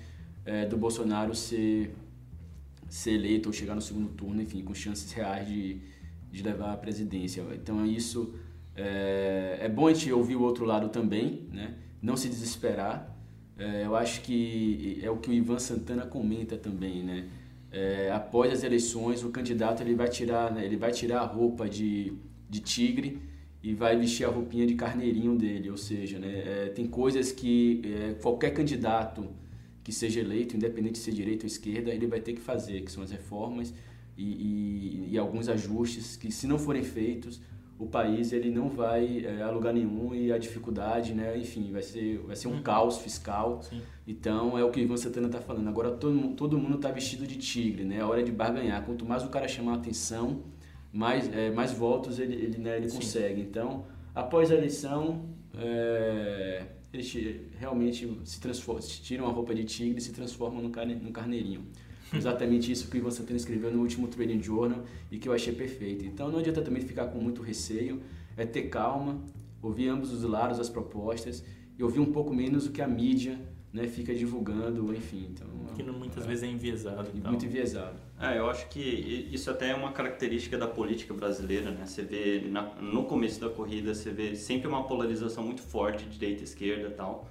é, 0.46 0.66
do 0.66 0.78
Bolsonaro 0.78 1.36
ser, 1.36 1.94
ser 2.90 3.12
eleito 3.12 3.50
ou 3.50 3.54
chegar 3.54 3.76
no 3.76 3.82
segundo 3.82 4.10
turno, 4.10 4.42
enfim, 4.42 4.64
com 4.64 4.74
chances 4.74 5.12
reais 5.12 5.48
de, 5.48 5.78
de 6.32 6.42
levar 6.42 6.74
a 6.74 6.78
presidência. 6.78 7.44
Então 7.54 7.86
isso 7.86 8.34
é, 8.76 9.60
é 9.62 9.70
bom 9.70 9.88
a 9.88 9.94
gente 9.94 10.12
ouvir 10.12 10.36
o 10.36 10.42
outro 10.42 10.66
lado 10.66 10.90
também, 10.90 11.48
né? 11.52 11.76
não 12.02 12.18
se 12.18 12.28
desesperar. 12.28 13.16
É, 13.58 13.86
eu 13.86 13.96
acho 13.96 14.22
que 14.22 15.00
é 15.04 15.12
o 15.12 15.18
que 15.18 15.30
o 15.30 15.34
Ivan 15.34 15.60
Santana 15.60 16.06
comenta 16.06 16.58
também, 16.58 17.04
né? 17.04 17.28
É, 17.72 18.10
após 18.12 18.52
as 18.52 18.64
eleições, 18.64 19.24
o 19.24 19.30
candidato 19.30 19.84
ele 19.84 19.94
vai 19.94 20.08
tirar, 20.08 20.52
né? 20.52 20.66
ele 20.66 20.78
vai 20.78 20.92
tirar 20.92 21.20
a 21.20 21.26
roupa 21.26 21.70
de, 21.70 22.14
de 22.50 22.62
tigre 22.62 23.22
e 23.62 23.74
vai 23.74 23.98
vestir 23.98 24.26
a 24.26 24.30
roupinha 24.30 24.66
de 24.66 24.76
carneirinho 24.76 25.36
dele, 25.36 25.70
ou 25.70 25.78
seja, 25.78 26.18
né? 26.18 26.44
É, 26.46 26.70
tem 26.70 26.88
coisas 26.88 27.32
que 27.32 27.82
é, 27.84 28.14
qualquer 28.14 28.52
candidato 28.52 29.26
que 29.84 29.92
seja 29.92 30.20
eleito, 30.20 30.56
independente 30.56 30.94
de 30.94 31.00
ser 31.00 31.12
direita 31.12 31.46
ou 31.46 31.48
esquerda, 31.48 31.92
ele 31.92 32.08
vai 32.08 32.22
ter 32.22 32.34
que 32.34 32.42
fazer, 32.42 32.82
que 32.82 32.92
são 32.92 33.04
as 33.04 33.12
reformas 33.12 33.74
e, 34.18 34.24
e, 34.24 35.14
e 35.14 35.18
alguns 35.18 35.50
ajustes 35.50 36.16
que, 36.16 36.32
se 36.32 36.48
não 36.48 36.60
forem 36.60 36.84
feitos, 36.84 37.42
o 37.80 37.86
país 37.86 38.34
ele 38.34 38.52
não 38.52 38.70
vai 38.70 39.26
é, 39.26 39.42
a 39.42 39.50
lugar 39.50 39.74
nenhum 39.74 40.14
e 40.14 40.34
a 40.34 40.38
dificuldade, 40.38 41.14
né, 41.14 41.38
enfim, 41.38 41.72
vai 41.72 41.82
ser, 41.82 42.18
vai 42.20 42.36
ser 42.36 42.50
um 42.50 42.56
uhum. 42.56 42.62
caos 42.62 42.98
fiscal. 42.98 43.64
Sim. 43.64 43.82
Então 44.06 44.60
é 44.60 44.64
o 44.64 44.70
que 44.70 44.82
o 44.82 44.84
Ivan 44.84 44.98
Santana 44.98 45.28
está 45.28 45.40
falando. 45.40 45.70
Agora 45.70 45.92
todo, 45.92 46.36
todo 46.36 46.58
mundo 46.58 46.76
está 46.76 46.92
vestido 46.92 47.26
de 47.26 47.38
tigre, 47.38 47.86
né? 47.86 47.98
É 47.98 48.04
hora 48.04 48.22
de 48.22 48.34
barganhar. 48.34 48.84
Quanto 48.86 49.06
mais 49.06 49.24
o 49.24 49.30
cara 49.30 49.48
chamar 49.48 49.74
a 49.74 49.76
atenção, 49.76 50.42
mais, 50.92 51.32
é, 51.34 51.52
mais 51.52 51.72
votos 51.72 52.20
ele, 52.20 52.34
ele, 52.34 52.58
né, 52.58 52.78
ele 52.78 52.92
consegue. 52.92 53.42
Então, 53.42 53.86
após 54.14 54.52
a 54.52 54.56
eleição, 54.56 55.26
é, 55.58 56.66
eles 56.92 57.16
realmente 57.58 58.20
se 58.26 58.40
transformam, 58.40 58.82
tiram 58.82 59.28
a 59.28 59.32
roupa 59.32 59.54
de 59.54 59.64
tigre 59.64 60.00
e 60.00 60.02
se 60.02 60.12
transformam 60.12 60.62
no, 60.62 60.70
carne, 60.70 60.96
no 60.96 61.12
carneirinho. 61.12 61.66
Exatamente 62.14 62.72
isso 62.72 62.90
que 62.90 62.98
Ivan 62.98 63.12
Santana 63.12 63.38
escreveu 63.38 63.72
no 63.72 63.82
último 63.82 64.08
Trading 64.08 64.42
Journal 64.42 64.84
e 65.12 65.20
que 65.20 65.30
eu 65.30 65.34
achei 65.34 65.54
perfeito. 65.54 66.06
Então 66.06 66.32
não 66.32 66.40
adianta 66.40 66.62
também 66.62 66.82
ficar 66.82 67.08
com 67.08 67.20
muito 67.20 67.44
receio, 67.44 68.02
é 68.36 68.46
ter 68.46 68.64
calma, 68.64 69.22
ouvir 69.62 69.90
ambos 69.90 70.12
os 70.12 70.24
lados, 70.24 70.60
as 70.60 70.70
propostas 70.70 71.44
e 71.78 71.84
ouvir 71.84 72.00
um 72.00 72.12
pouco 72.12 72.34
menos 72.34 72.66
o 72.66 72.72
que 72.72 72.82
a 72.82 72.88
mídia 72.88 73.40
né, 73.72 73.88
fica 73.88 74.14
divulgando, 74.14 74.94
enfim. 74.94 75.30
Então, 75.32 75.48
que 75.76 75.84
muitas 75.84 76.24
é, 76.24 76.28
vezes 76.28 76.44
é 76.44 76.48
enviesado. 76.48 77.10
Então. 77.14 77.32
Muito 77.32 77.46
enviesado. 77.46 77.96
É, 78.20 78.38
eu 78.38 78.50
acho 78.50 78.68
que 78.70 79.28
isso 79.32 79.50
até 79.50 79.72
é 79.72 79.76
uma 79.76 79.92
característica 79.92 80.58
da 80.58 80.68
política 80.68 81.14
brasileira, 81.14 81.72
né? 81.72 81.86
Você 81.86 82.02
vê 82.02 82.48
na, 82.50 82.64
no 82.76 83.06
começo 83.06 83.40
da 83.40 83.50
corrida, 83.50 83.94
você 83.94 84.12
vê 84.12 84.36
sempre 84.36 84.68
uma 84.68 84.84
polarização 84.86 85.44
muito 85.44 85.62
forte, 85.62 86.06
direita, 86.06 86.44
esquerda, 86.44 86.90
tal 86.90 87.28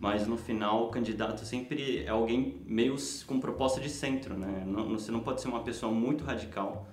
mas 0.00 0.26
no 0.26 0.36
final 0.36 0.86
o 0.86 0.90
candidato 0.90 1.44
sempre 1.44 2.04
é 2.04 2.08
alguém 2.08 2.62
meio 2.64 2.94
com 3.26 3.40
proposta 3.40 3.80
de 3.80 3.90
centro, 3.90 4.38
né? 4.38 4.64
Não, 4.64 4.88
você 4.90 5.10
não 5.10 5.20
pode 5.20 5.40
ser 5.40 5.48
uma 5.48 5.62
pessoa 5.62 5.92
muito 5.92 6.24
radical. 6.24 6.88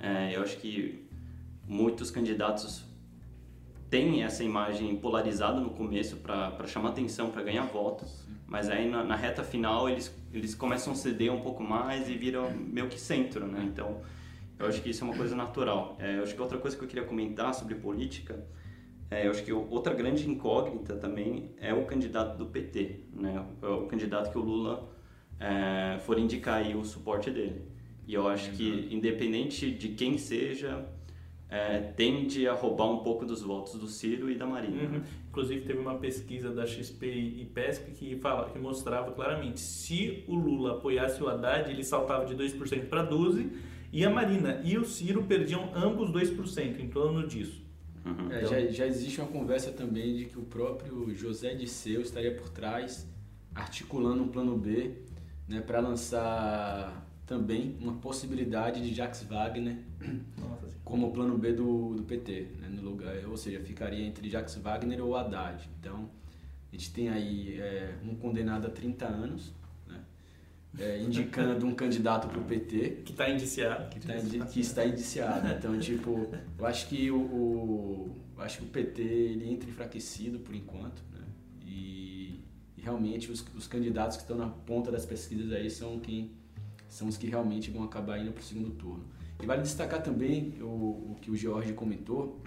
É, 0.00 0.34
eu 0.34 0.42
acho 0.42 0.56
que 0.56 1.06
muitos 1.66 2.10
candidatos 2.10 2.84
têm 3.90 4.22
essa 4.22 4.44
imagem 4.44 4.96
polarizada 4.96 5.60
no 5.60 5.70
começo 5.70 6.16
para 6.16 6.66
chamar 6.66 6.90
atenção, 6.90 7.30
para 7.30 7.42
ganhar 7.42 7.64
votos, 7.64 8.26
mas 8.46 8.68
aí 8.68 8.88
na, 8.88 9.04
na, 9.04 9.16
reta 9.16 9.42
final 9.42 9.88
eles, 9.88 10.14
eles 10.32 10.54
começam 10.54 10.92
a 10.92 10.96
ceder 10.96 11.32
um 11.32 11.40
pouco 11.40 11.62
mais 11.62 12.08
e 12.08 12.14
viram 12.14 12.50
meio 12.50 12.88
que 12.88 13.00
centro, 13.00 13.46
né? 13.46 13.64
Então 13.64 14.00
eu 14.58 14.66
acho 14.66 14.82
que 14.82 14.90
isso 14.90 15.04
é 15.04 15.06
uma 15.06 15.16
coisa 15.16 15.36
natural. 15.36 15.96
É, 15.98 16.18
eu 16.18 16.22
acho 16.22 16.34
que 16.34 16.40
outra 16.40 16.58
coisa 16.58 16.76
que 16.76 16.82
eu 16.82 16.88
queria 16.88 17.04
comentar 17.04 17.54
sobre 17.54 17.74
política 17.74 18.44
é, 19.10 19.26
eu 19.26 19.30
acho 19.30 19.42
que 19.42 19.52
outra 19.52 19.94
grande 19.94 20.28
incógnita 20.28 20.94
também 20.96 21.50
é 21.58 21.72
o 21.72 21.86
candidato 21.86 22.36
do 22.36 22.46
PT, 22.46 23.04
né? 23.14 23.42
O 23.62 23.86
candidato 23.86 24.30
que 24.30 24.36
o 24.36 24.42
Lula 24.42 24.86
é, 25.40 25.98
for 26.00 26.18
indicar 26.18 26.56
aí 26.56 26.74
o 26.74 26.84
suporte 26.84 27.30
dele. 27.30 27.62
E 28.06 28.12
eu 28.12 28.28
acho 28.28 28.50
que, 28.52 28.88
independente 28.90 29.70
de 29.70 29.88
quem 29.90 30.18
seja, 30.18 30.84
é, 31.50 31.78
tende 31.78 32.46
a 32.46 32.52
roubar 32.52 32.90
um 32.90 32.98
pouco 32.98 33.24
dos 33.24 33.42
votos 33.42 33.74
do 33.74 33.86
Ciro 33.86 34.30
e 34.30 34.36
da 34.36 34.46
Marina. 34.46 34.82
Uhum. 34.82 35.02
Inclusive 35.28 35.62
teve 35.62 35.78
uma 35.78 35.96
pesquisa 35.96 36.50
da 36.50 36.66
XP 36.66 37.06
e 37.06 37.44
PESP 37.46 37.92
que, 37.92 38.16
fala, 38.16 38.50
que 38.50 38.58
mostrava 38.58 39.12
claramente 39.12 39.60
se 39.60 40.24
o 40.28 40.34
Lula 40.34 40.72
apoiasse 40.72 41.22
o 41.22 41.28
Haddad, 41.28 41.70
ele 41.70 41.82
saltava 41.82 42.26
de 42.26 42.34
2% 42.34 42.88
para 42.88 43.08
12% 43.08 43.50
e 43.90 44.04
a 44.04 44.10
Marina 44.10 44.60
e 44.62 44.76
o 44.76 44.84
Ciro 44.84 45.24
perdiam 45.24 45.70
ambos 45.74 46.10
2%, 46.10 46.78
em 46.78 46.88
torno 46.88 47.26
disso. 47.26 47.62
Uhum. 48.04 48.30
É, 48.30 48.38
então... 48.38 48.50
já, 48.50 48.66
já 48.66 48.86
existe 48.86 49.20
uma 49.20 49.28
conversa 49.28 49.70
também 49.70 50.14
de 50.16 50.26
que 50.26 50.38
o 50.38 50.42
próprio 50.42 51.14
José 51.14 51.54
Disseu 51.54 52.02
estaria 52.02 52.34
por 52.34 52.50
trás, 52.50 53.08
articulando 53.54 54.22
um 54.22 54.28
plano 54.28 54.56
B 54.56 54.92
né, 55.48 55.62
para 55.62 55.80
lançar 55.80 57.07
também 57.28 57.76
uma 57.78 57.92
possibilidade 57.92 58.80
de 58.80 58.94
Jax 58.94 59.22
Wagner 59.24 59.76
Nossa, 60.36 60.66
como 60.82 61.12
plano 61.12 61.36
B 61.36 61.52
do, 61.52 61.94
do 61.94 62.02
PT, 62.02 62.48
né, 62.58 62.68
no 62.68 62.80
lugar, 62.80 63.14
ou 63.28 63.36
seja, 63.36 63.60
ficaria 63.60 64.04
entre 64.04 64.28
Jax 64.30 64.56
Wagner 64.56 65.04
ou 65.04 65.14
Haddad. 65.14 65.68
Então, 65.78 66.08
a 66.72 66.74
gente 66.74 66.90
tem 66.90 67.10
aí 67.10 67.60
é, 67.60 67.94
um 68.02 68.14
condenado 68.16 68.66
a 68.66 68.70
30 68.70 69.06
anos, 69.06 69.52
né, 69.86 70.00
é, 70.78 71.02
indicando 71.02 71.66
um 71.66 71.74
candidato 71.74 72.28
para 72.28 72.40
o 72.40 72.44
PT. 72.44 73.02
Que 73.04 73.12
está 73.12 73.28
indiciado. 73.28 73.90
Que, 73.90 74.00
tá 74.00 74.16
indi 74.16 74.38
que 74.46 74.60
está 74.60 74.86
indiciado. 74.86 75.48
Então, 75.52 75.78
tipo, 75.78 76.30
eu 76.58 76.66
acho 76.66 76.88
que 76.88 77.10
o, 77.10 77.20
o 77.20 78.16
acho 78.38 78.58
que 78.58 78.64
o 78.64 78.68
PT 78.68 79.02
ele 79.02 79.50
entra 79.50 79.68
enfraquecido 79.68 80.38
por 80.38 80.54
enquanto, 80.54 81.02
né, 81.12 81.26
e, 81.66 82.42
e 82.74 82.80
realmente 82.80 83.30
os, 83.30 83.44
os 83.54 83.66
candidatos 83.66 84.16
que 84.16 84.22
estão 84.22 84.38
na 84.38 84.48
ponta 84.48 84.90
das 84.90 85.04
pesquisas 85.04 85.52
aí 85.52 85.68
são 85.68 86.00
quem 86.00 86.38
são 86.88 87.08
os 87.08 87.16
que 87.16 87.26
realmente 87.26 87.70
vão 87.70 87.84
acabar 87.84 88.18
indo 88.18 88.32
para 88.32 88.40
o 88.40 88.44
segundo 88.44 88.70
turno. 88.70 89.04
E 89.40 89.46
vale 89.46 89.62
destacar 89.62 90.02
também 90.02 90.54
o, 90.60 91.12
o 91.12 91.16
que 91.20 91.30
o 91.30 91.36
George 91.36 91.72
comentou, 91.72 92.40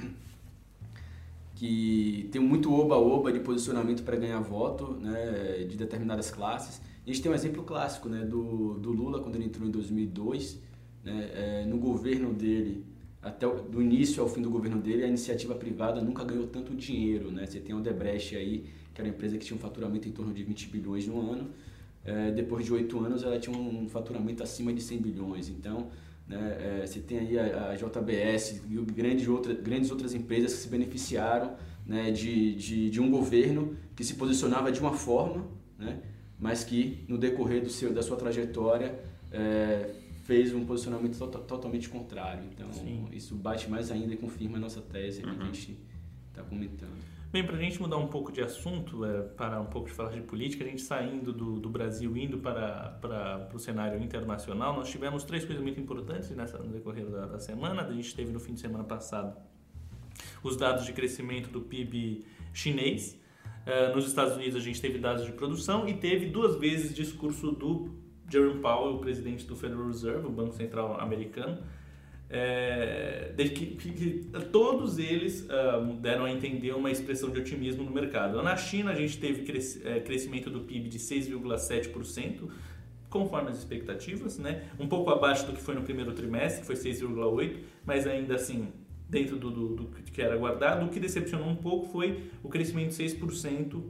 que 1.55 2.27
tem 2.31 2.41
muito 2.41 2.73
oba-oba 2.73 3.31
de 3.31 3.39
posicionamento 3.39 4.03
para 4.03 4.17
ganhar 4.17 4.39
voto 4.39 4.93
né, 4.93 5.63
de 5.69 5.77
determinadas 5.77 6.31
classes. 6.31 6.81
A 7.05 7.09
gente 7.09 7.21
tem 7.21 7.31
um 7.31 7.35
exemplo 7.35 7.63
clássico 7.63 8.09
né, 8.09 8.25
do, 8.25 8.79
do 8.79 8.91
Lula, 8.91 9.21
quando 9.21 9.35
ele 9.35 9.45
entrou 9.45 9.67
em 9.67 9.71
2002, 9.71 10.59
né, 11.03 11.29
é, 11.33 11.65
no 11.65 11.77
governo 11.77 12.33
dele, 12.33 12.83
até 13.21 13.47
o, 13.47 13.61
do 13.61 13.81
início 13.81 14.21
ao 14.21 14.27
fim 14.27 14.41
do 14.41 14.49
governo 14.49 14.81
dele, 14.81 15.03
a 15.03 15.07
iniciativa 15.07 15.55
privada 15.55 16.01
nunca 16.01 16.23
ganhou 16.23 16.47
tanto 16.47 16.75
dinheiro. 16.75 17.31
Né? 17.31 17.45
Você 17.45 17.59
tem 17.59 17.73
a 17.73 17.77
Odebrecht 17.77 18.35
aí, 18.35 18.65
que 18.93 18.99
era 18.99 19.07
uma 19.07 19.13
empresa 19.13 19.37
que 19.37 19.45
tinha 19.45 19.55
um 19.55 19.59
faturamento 19.59 20.09
em 20.09 20.11
torno 20.11 20.33
de 20.33 20.43
20 20.43 20.67
bilhões 20.67 21.07
no 21.07 21.31
ano, 21.31 21.51
é, 22.03 22.31
depois 22.31 22.65
de 22.65 22.73
oito 22.73 22.99
anos 22.99 23.23
ela 23.23 23.39
tinha 23.39 23.55
um 23.55 23.87
faturamento 23.87 24.41
acima 24.41 24.73
de 24.73 24.81
100 24.81 24.97
bilhões. 24.99 25.49
Então, 25.49 25.89
né, 26.27 26.81
é, 26.81 26.85
você 26.85 26.99
tem 26.99 27.19
aí 27.19 27.39
a, 27.39 27.71
a 27.71 27.75
JBS 27.75 28.61
e 28.69 28.75
grandes, 28.91 29.27
outra, 29.27 29.53
grandes 29.53 29.91
outras 29.91 30.13
empresas 30.13 30.53
que 30.53 30.59
se 30.59 30.69
beneficiaram 30.69 31.55
né, 31.85 32.11
de, 32.11 32.55
de, 32.55 32.89
de, 32.89 33.01
um 33.01 33.09
governo 33.09 33.75
que 33.95 34.03
se 34.03 34.15
posicionava 34.15 34.71
de 34.71 34.79
uma 34.79 34.93
forma, 34.93 35.45
né, 35.77 35.99
mas 36.39 36.63
que 36.63 37.03
no 37.07 37.17
decorrer 37.17 37.61
do 37.61 37.69
seu, 37.69 37.93
da 37.93 38.01
sua 38.01 38.17
trajetória 38.17 38.97
é, 39.31 39.93
fez 40.23 40.53
um 40.53 40.65
posicionamento 40.65 41.17
to 41.17 41.27
totalmente 41.39 41.89
contrário. 41.89 42.43
Então, 42.51 42.71
Sim. 42.71 43.07
isso 43.11 43.35
bate 43.35 43.69
mais 43.69 43.91
ainda 43.91 44.13
e 44.13 44.17
confirma 44.17 44.57
a 44.57 44.59
nossa 44.59 44.81
tese 44.81 45.23
uhum. 45.23 45.29
que 45.29 45.29
a 45.29 45.45
uhum. 45.45 45.53
gente 45.53 45.77
está 46.29 46.43
comentando. 46.43 47.10
Bem, 47.31 47.45
para 47.45 47.55
a 47.55 47.59
gente 47.59 47.81
mudar 47.81 47.95
um 47.95 48.07
pouco 48.07 48.29
de 48.29 48.41
assunto, 48.41 49.05
é, 49.05 49.57
um 49.57 49.65
pouco 49.65 49.87
de 49.87 49.93
falar 49.93 50.09
de 50.09 50.19
política, 50.19 50.65
a 50.65 50.67
gente 50.67 50.81
saindo 50.81 51.31
do, 51.31 51.61
do 51.61 51.69
Brasil, 51.69 52.17
indo 52.17 52.37
para, 52.39 52.97
para, 53.01 53.39
para 53.39 53.55
o 53.55 53.59
cenário 53.59 54.03
internacional, 54.03 54.75
nós 54.75 54.89
tivemos 54.89 55.23
três 55.23 55.45
coisas 55.45 55.63
muito 55.63 55.79
importantes 55.79 56.29
nessa, 56.31 56.57
no 56.57 56.67
decorrer 56.73 57.05
da, 57.05 57.27
da 57.27 57.39
semana. 57.39 57.83
A 57.83 57.93
gente 57.93 58.13
teve 58.13 58.33
no 58.33 58.39
fim 58.41 58.53
de 58.53 58.59
semana 58.59 58.83
passado 58.83 59.33
os 60.43 60.57
dados 60.57 60.85
de 60.85 60.91
crescimento 60.91 61.49
do 61.49 61.61
PIB 61.61 62.25
chinês. 62.51 63.17
Uh, 63.65 63.95
nos 63.95 64.07
Estados 64.07 64.35
Unidos 64.35 64.57
a 64.57 64.59
gente 64.59 64.81
teve 64.81 64.99
dados 64.99 65.25
de 65.25 65.31
produção 65.31 65.87
e 65.87 65.93
teve 65.93 66.25
duas 66.25 66.57
vezes 66.57 66.93
discurso 66.93 67.53
do 67.53 67.95
Jerome 68.29 68.59
Powell, 68.59 68.95
o 68.95 68.99
presidente 68.99 69.45
do 69.45 69.55
Federal 69.55 69.87
Reserve, 69.87 70.27
o 70.27 70.31
Banco 70.31 70.53
Central 70.53 70.99
americano, 70.99 71.63
é, 72.33 73.33
que, 73.37 73.65
que, 73.75 73.91
que, 73.91 74.29
todos 74.51 74.97
eles 74.97 75.41
uh, 75.41 75.93
deram 75.97 76.23
a 76.23 76.31
entender 76.31 76.71
uma 76.73 76.89
expressão 76.89 77.29
de 77.29 77.39
otimismo 77.41 77.83
no 77.83 77.91
mercado. 77.91 78.41
Na 78.41 78.55
China, 78.55 78.91
a 78.91 78.95
gente 78.95 79.17
teve 79.17 79.43
é, 79.83 79.99
crescimento 79.99 80.49
do 80.49 80.61
PIB 80.61 80.87
de 80.87 80.97
6,7%, 80.97 82.49
conforme 83.09 83.49
as 83.49 83.57
expectativas, 83.57 84.37
né? 84.37 84.63
um 84.79 84.87
pouco 84.87 85.09
abaixo 85.09 85.45
do 85.45 85.51
que 85.51 85.61
foi 85.61 85.75
no 85.75 85.81
primeiro 85.81 86.13
trimestre, 86.13 86.61
que 86.61 86.67
foi 86.67 86.75
6,8%, 86.75 87.57
mas 87.85 88.07
ainda 88.07 88.35
assim 88.35 88.71
dentro 89.09 89.35
do, 89.35 89.51
do, 89.51 89.67
do, 89.75 89.85
que 89.87 90.21
era 90.21 90.33
aguardado. 90.33 90.85
O 90.85 90.89
que 90.89 91.01
decepcionou 91.01 91.49
um 91.49 91.55
pouco 91.57 91.87
foi 91.91 92.29
o 92.41 92.47
crescimento 92.47 92.95
de 92.95 93.03
6% 93.03 93.83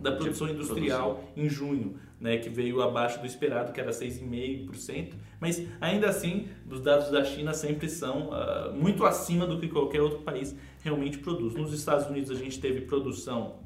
da 0.00 0.12
produção 0.12 0.48
industrial 0.48 1.14
produção. 1.14 1.32
em 1.36 1.48
junho, 1.48 1.94
né, 2.20 2.38
que 2.38 2.48
veio 2.48 2.82
abaixo 2.82 3.20
do 3.20 3.26
esperado, 3.26 3.72
que 3.72 3.80
era 3.80 3.90
6,5%, 3.90 5.14
mas 5.40 5.66
ainda 5.80 6.08
assim, 6.08 6.48
os 6.70 6.80
dados 6.80 7.10
da 7.10 7.24
China 7.24 7.54
sempre 7.54 7.88
são 7.88 8.30
uh, 8.30 8.72
muito 8.74 9.04
acima 9.04 9.46
do 9.46 9.58
que 9.58 9.68
qualquer 9.68 10.02
outro 10.02 10.20
país 10.20 10.54
realmente 10.82 11.18
produz. 11.18 11.54
Nos 11.54 11.72
Estados 11.72 12.06
Unidos 12.06 12.30
a 12.30 12.34
gente 12.34 12.60
teve 12.60 12.82
produção 12.82 13.60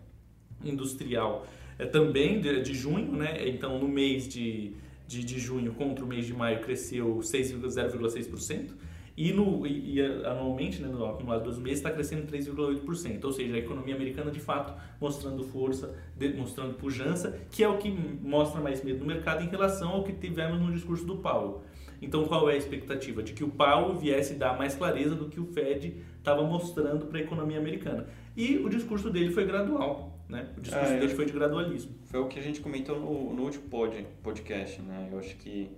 industrial 0.63 1.47
é, 1.79 1.85
também 1.85 2.41
de, 2.41 2.63
de, 2.63 2.75
junho, 2.75 3.13
né, 3.13 3.49
então 3.49 3.79
no 3.79 3.89
mês 3.89 4.29
de, 4.29 4.73
de, 5.07 5.25
de 5.25 5.39
junho 5.39 5.73
contra 5.75 6.05
o 6.05 6.09
mês 6.09 6.27
de 6.27 6.33
maio 6.33 6.61
cresceu 6.61 7.19
0,6%, 7.19 8.71
e, 9.17 9.33
no, 9.33 9.67
e, 9.67 9.95
e 9.95 10.03
anualmente, 10.27 10.83
né, 10.83 10.89
no 10.89 11.05
acumulado 11.07 11.45
dos 11.45 11.59
meses, 11.59 11.79
está 11.79 11.91
crescendo 11.91 12.27
3,8%. 12.31 13.25
Ou 13.25 13.33
seja, 13.33 13.55
a 13.55 13.59
economia 13.59 13.95
americana, 13.95 14.31
de 14.31 14.41
fato, 14.41 14.75
mostrando 15.01 15.45
força, 15.45 15.95
de, 16.17 16.35
mostrando 16.35 16.75
pujança, 16.75 17.39
que 17.51 17.63
é 17.63 17.69
o 17.69 17.79
que 17.79 17.91
mostra 17.91 18.61
mais 18.61 18.83
medo 18.83 19.01
no 19.01 19.07
mercado 19.07 19.45
em 19.45 19.49
relação 19.49 19.91
ao 19.91 20.05
que 20.05 20.13
tivemos 20.13 20.61
no 20.61 20.73
discurso 20.73 21.05
do 21.05 21.17
Paulo. 21.19 21.63
Então, 22.03 22.25
qual 22.25 22.51
é 22.51 22.55
a 22.55 22.57
expectativa? 22.57 23.23
De 23.23 23.33
que 23.33 23.45
o 23.45 23.49
Paulo 23.49 23.99
viesse 23.99 24.35
dar 24.35 24.59
mais 24.59 24.75
clareza 24.75 25.15
do 25.15 25.29
que 25.29 25.41
o 25.41 25.47
Fed 25.47 25.97
estava 26.19 26.43
mostrando 26.43 27.07
para 27.07 27.19
a 27.19 27.23
economia 27.23 27.59
americana. 27.59 28.07
E 28.37 28.59
o 28.59 28.69
discurso 28.69 29.11
dele 29.11 29.31
foi 29.31 29.47
gradual. 29.47 30.19
Né? 30.29 30.49
O 30.57 30.61
discurso 30.61 30.93
é, 30.93 30.99
dele 30.99 31.15
foi 31.15 31.25
de 31.25 31.33
gradualismo. 31.33 31.93
Foi 32.07 32.21
o 32.21 32.27
que 32.27 32.39
a 32.39 32.43
gente 32.43 32.61
comentou 32.61 32.99
no, 32.99 33.33
no 33.33 33.43
último 33.43 33.69
pod, 33.69 34.07
podcast. 34.23 34.83
Né? 34.83 35.09
Eu 35.13 35.19
acho 35.19 35.37
que 35.37 35.71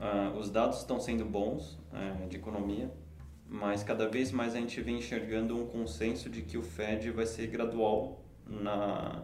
Uh, 0.00 0.38
os 0.38 0.48
dados 0.48 0.78
estão 0.78 0.98
sendo 0.98 1.26
bons 1.26 1.78
uh, 1.92 2.26
de 2.26 2.36
economia, 2.36 2.90
mas 3.46 3.82
cada 3.82 4.08
vez 4.08 4.32
mais 4.32 4.54
a 4.54 4.58
gente 4.58 4.80
vem 4.80 4.96
enxergando 4.96 5.54
um 5.54 5.66
consenso 5.66 6.30
de 6.30 6.40
que 6.40 6.56
o 6.56 6.62
Fed 6.62 7.10
vai 7.10 7.26
ser 7.26 7.48
gradual 7.48 8.24
na, 8.46 9.22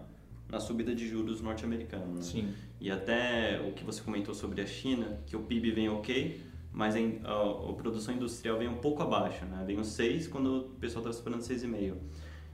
na 0.51 0.61
subida 0.61 0.95
de 0.95 1.09
juros 1.09 1.41
norte-americano. 1.41 2.17
Né? 2.17 2.21
Sim. 2.23 2.55
E 2.79 2.91
até 2.91 3.59
o 3.67 3.73
que 3.73 3.83
você 3.85 4.03
comentou 4.03 4.35
sobre 4.35 4.61
a 4.61 4.67
China, 4.67 5.19
que 5.27 5.35
o 5.35 5.41
PIB 5.41 5.71
vem 5.71 5.89
ok, 5.89 6.43
mas 6.71 6.95
a, 6.95 6.99
a, 6.99 7.71
a 7.71 7.73
produção 7.73 8.15
industrial 8.15 8.59
vem 8.59 8.69
um 8.69 8.77
pouco 8.77 9.03
abaixo, 9.03 9.47
né? 9.47 9.65
vem 9.67 9.79
uns 9.79 9.89
6 9.89 10.29
quando 10.29 10.59
o 10.59 10.63
pessoal 10.75 11.03
está 11.07 11.19
esperando 11.19 11.41
6,5. 11.41 11.95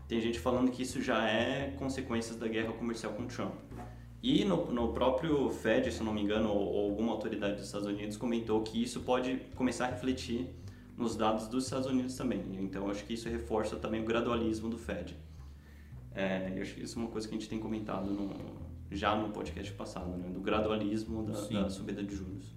Tem 0.06 0.20
gente 0.20 0.38
falando 0.38 0.70
que 0.70 0.82
isso 0.82 1.02
já 1.02 1.26
é 1.26 1.74
consequências 1.76 2.36
da 2.36 2.46
guerra 2.46 2.72
comercial 2.72 3.14
com 3.14 3.26
Trump. 3.26 3.54
E 4.22 4.44
no, 4.44 4.70
no 4.70 4.92
próprio 4.92 5.50
Fed, 5.50 5.90
se 5.90 6.02
não 6.02 6.14
me 6.14 6.22
engano, 6.22 6.48
ou, 6.48 6.72
ou, 6.72 6.90
alguma 6.90 7.12
autoridade 7.12 7.56
dos 7.56 7.66
Estados 7.66 7.88
Unidos 7.88 8.16
comentou 8.16 8.62
que 8.62 8.80
isso 8.80 9.00
pode 9.00 9.36
começar 9.56 9.86
a 9.86 9.90
refletir 9.90 10.46
nos 10.96 11.16
dados 11.16 11.48
dos 11.48 11.64
Estados 11.64 11.88
Unidos 11.88 12.14
também. 12.16 12.40
Então, 12.60 12.88
acho 12.88 13.04
que 13.04 13.14
isso 13.14 13.28
reforça 13.28 13.74
também 13.76 14.00
o 14.00 14.04
gradualismo 14.04 14.68
do 14.68 14.78
Fed. 14.78 15.16
É, 16.14 16.52
eu 16.54 16.62
acho 16.62 16.74
que 16.74 16.82
isso 16.82 16.98
é 16.98 17.02
uma 17.02 17.10
coisa 17.10 17.26
que 17.26 17.34
a 17.34 17.38
gente 17.38 17.48
tem 17.48 17.58
comentado 17.58 18.08
no, 18.10 18.36
já 18.92 19.16
no 19.16 19.30
podcast 19.30 19.72
passado, 19.72 20.16
né? 20.16 20.28
do 20.28 20.40
gradualismo 20.40 21.24
da, 21.24 21.62
da 21.62 21.68
subida 21.68 22.02
de 22.04 22.14
juros. 22.14 22.54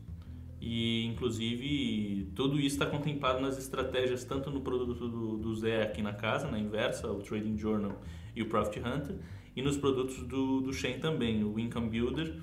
E, 0.62 1.06
inclusive, 1.06 2.32
tudo 2.36 2.60
isso 2.60 2.76
está 2.76 2.86
contemplado 2.86 3.40
nas 3.40 3.58
estratégias, 3.58 4.24
tanto 4.24 4.52
no 4.52 4.62
produto 4.62 5.08
do, 5.08 5.38
do 5.38 5.56
Zé 5.56 5.84
aqui 5.84 6.02
na 6.02 6.14
casa, 6.14 6.50
na 6.50 6.60
inversa, 6.60 7.12
o 7.12 7.22
Trading 7.22 7.58
Journal 7.58 8.00
e 8.36 8.42
o 8.42 8.50
Profit 8.50 8.80
Hunter, 8.80 9.16
e 9.56 9.62
nos 9.62 9.78
produtos 9.78 10.18
do, 10.24 10.62
do 10.62 10.74
Shen 10.74 11.00
também, 11.00 11.44
o 11.44 11.58
Income 11.60 11.90
Builder 11.90 12.36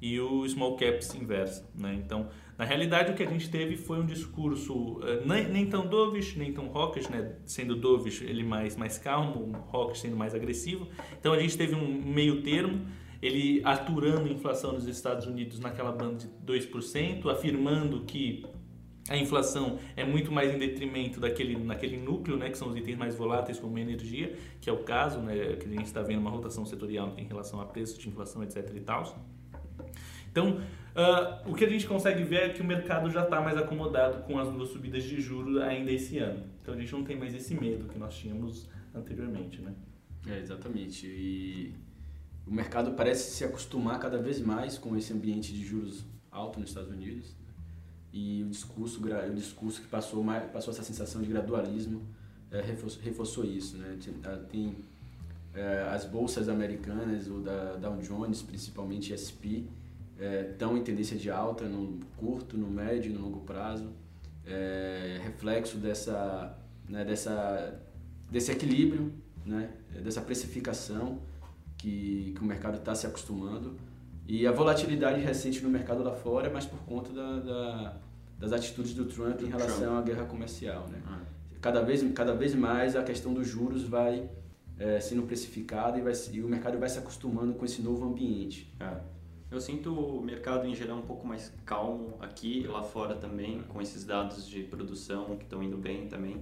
e 0.00 0.18
o 0.18 0.46
Small 0.48 0.76
Caps 0.76 1.14
Inversa. 1.14 1.64
Né? 1.74 1.94
Então, 2.04 2.28
na 2.58 2.64
realidade, 2.64 3.12
o 3.12 3.14
que 3.14 3.22
a 3.22 3.28
gente 3.28 3.48
teve 3.48 3.76
foi 3.76 4.00
um 4.00 4.04
discurso 4.04 4.74
uh, 4.74 5.26
nem, 5.26 5.48
nem, 5.48 5.66
tão 5.66 5.86
dovish, 5.86 6.36
nem 6.36 6.52
tão 6.52 6.76
hawkish, 6.76 7.08
né? 7.08 7.36
sendo 7.46 7.76
dovish 7.76 8.20
ele 8.20 8.42
mais, 8.42 8.76
mais 8.76 8.98
calmo, 8.98 9.64
hawkish 9.72 10.00
sendo 10.00 10.16
mais 10.16 10.34
agressivo. 10.34 10.88
Então, 11.18 11.32
a 11.32 11.38
gente 11.38 11.56
teve 11.56 11.74
um 11.74 12.02
meio 12.02 12.42
termo, 12.42 12.84
ele 13.22 13.62
aturando 13.64 14.28
a 14.28 14.32
inflação 14.32 14.72
nos 14.72 14.88
Estados 14.88 15.26
Unidos 15.26 15.60
naquela 15.60 15.92
banda 15.92 16.16
de 16.16 16.28
2%, 16.44 17.30
afirmando 17.30 18.02
que 18.04 18.44
a 19.12 19.16
inflação 19.18 19.78
é 19.94 20.04
muito 20.04 20.32
mais 20.32 20.54
em 20.54 20.58
detrimento 20.58 21.20
daquele 21.20 21.56
naquele 21.58 21.98
núcleo, 21.98 22.36
né, 22.36 22.48
que 22.48 22.56
são 22.56 22.68
os 22.68 22.76
itens 22.76 22.96
mais 22.96 23.14
voláteis 23.14 23.58
como 23.58 23.78
energia, 23.78 24.34
que 24.60 24.70
é 24.70 24.72
o 24.72 24.82
caso, 24.84 25.18
né, 25.20 25.56
que 25.56 25.66
a 25.66 25.70
gente 25.70 25.84
está 25.84 26.02
vendo 26.02 26.20
uma 26.20 26.30
rotação 26.30 26.64
setorial 26.64 27.14
em 27.18 27.24
relação 27.24 27.60
a 27.60 27.66
preços 27.66 27.98
de 27.98 28.08
inflação, 28.08 28.42
etc. 28.42 28.70
e 28.74 28.80
tal. 28.80 29.18
Então, 30.30 30.56
uh, 30.56 31.50
o 31.50 31.54
que 31.54 31.62
a 31.62 31.68
gente 31.68 31.86
consegue 31.86 32.22
ver 32.24 32.36
é 32.36 32.48
que 32.48 32.62
o 32.62 32.64
mercado 32.64 33.10
já 33.10 33.22
está 33.22 33.38
mais 33.42 33.58
acomodado 33.58 34.22
com 34.22 34.38
as 34.38 34.48
duas 34.48 34.70
subidas 34.70 35.04
de 35.04 35.20
juros 35.20 35.60
ainda 35.60 35.92
esse 35.92 36.16
ano. 36.16 36.44
Então, 36.62 36.72
a 36.72 36.76
gente 36.78 36.90
não 36.90 37.04
tem 37.04 37.16
mais 37.16 37.34
esse 37.34 37.54
medo 37.54 37.86
que 37.92 37.98
nós 37.98 38.16
tínhamos 38.16 38.66
anteriormente, 38.94 39.60
né? 39.60 39.74
É, 40.26 40.38
exatamente. 40.38 41.06
E 41.06 41.74
o 42.46 42.50
mercado 42.50 42.92
parece 42.92 43.30
se 43.32 43.44
acostumar 43.44 44.00
cada 44.00 44.16
vez 44.16 44.40
mais 44.40 44.78
com 44.78 44.96
esse 44.96 45.12
ambiente 45.12 45.52
de 45.52 45.62
juros 45.62 46.06
alto 46.30 46.58
nos 46.58 46.70
Estados 46.70 46.90
Unidos. 46.90 47.41
E 48.12 48.42
o 48.42 48.48
discurso, 48.48 49.00
o 49.02 49.34
discurso 49.34 49.80
que 49.80 49.88
passou, 49.88 50.22
passou 50.52 50.72
essa 50.72 50.82
sensação 50.82 51.22
de 51.22 51.28
gradualismo 51.28 52.02
é, 52.50 52.60
reforçou, 52.60 53.02
reforçou, 53.02 53.44
isso. 53.44 53.78
Né? 53.78 53.98
Tem 54.50 54.76
é, 55.54 55.88
as 55.90 56.04
bolsas 56.04 56.48
americanas, 56.48 57.26
o 57.26 57.40
da 57.40 57.76
Dow 57.76 57.96
Jones, 58.02 58.42
principalmente 58.42 59.16
SP, 59.16 59.64
estão 60.50 60.76
é, 60.76 60.78
em 60.78 60.84
tendência 60.84 61.16
de 61.16 61.30
alta 61.30 61.66
no 61.66 61.98
curto, 62.16 62.56
no 62.56 62.68
médio 62.68 63.12
no 63.12 63.22
longo 63.22 63.40
prazo. 63.40 63.90
É, 64.44 65.20
reflexo 65.22 65.78
dessa, 65.78 66.58
né, 66.88 67.04
dessa, 67.04 67.80
desse 68.30 68.52
equilíbrio, 68.52 69.12
né, 69.46 69.70
dessa 70.02 70.20
precificação 70.20 71.20
que, 71.78 72.32
que 72.36 72.42
o 72.42 72.44
mercado 72.44 72.78
está 72.78 72.94
se 72.94 73.06
acostumando. 73.06 73.76
E 74.26 74.46
a 74.46 74.52
volatilidade 74.52 75.20
recente 75.20 75.62
no 75.62 75.68
mercado 75.68 76.02
lá 76.02 76.12
fora 76.12 76.48
é 76.48 76.52
mais 76.52 76.64
por 76.64 76.78
conta 76.80 77.12
da, 77.12 77.38
da, 77.40 77.96
das 78.38 78.52
atitudes 78.52 78.94
do 78.94 79.04
Trump 79.06 79.40
em 79.42 79.46
relação 79.46 79.80
Trump. 79.80 79.98
à 79.98 80.02
guerra 80.02 80.24
comercial. 80.24 80.86
Né? 80.88 81.02
Ah. 81.06 81.20
Cada, 81.60 81.82
vez, 81.82 82.04
cada 82.12 82.34
vez 82.34 82.54
mais 82.54 82.96
a 82.96 83.02
questão 83.02 83.34
dos 83.34 83.46
juros 83.46 83.82
vai 83.84 84.30
é, 84.78 85.00
sendo 85.00 85.22
precificada 85.22 85.98
e, 85.98 86.02
vai, 86.02 86.12
e 86.32 86.40
o 86.40 86.48
mercado 86.48 86.78
vai 86.78 86.88
se 86.88 86.98
acostumando 86.98 87.54
com 87.54 87.64
esse 87.64 87.82
novo 87.82 88.04
ambiente. 88.04 88.72
É. 88.80 88.96
Eu 89.50 89.60
sinto 89.60 89.92
o 89.92 90.22
mercado 90.22 90.66
em 90.66 90.74
geral 90.74 90.98
um 90.98 91.02
pouco 91.02 91.26
mais 91.26 91.52
calmo 91.66 92.16
aqui, 92.20 92.66
lá 92.66 92.82
fora 92.82 93.14
também, 93.14 93.62
com 93.68 93.82
esses 93.82 94.04
dados 94.04 94.48
de 94.48 94.62
produção 94.62 95.36
que 95.36 95.44
estão 95.44 95.62
indo 95.62 95.76
bem 95.76 96.08
também 96.08 96.40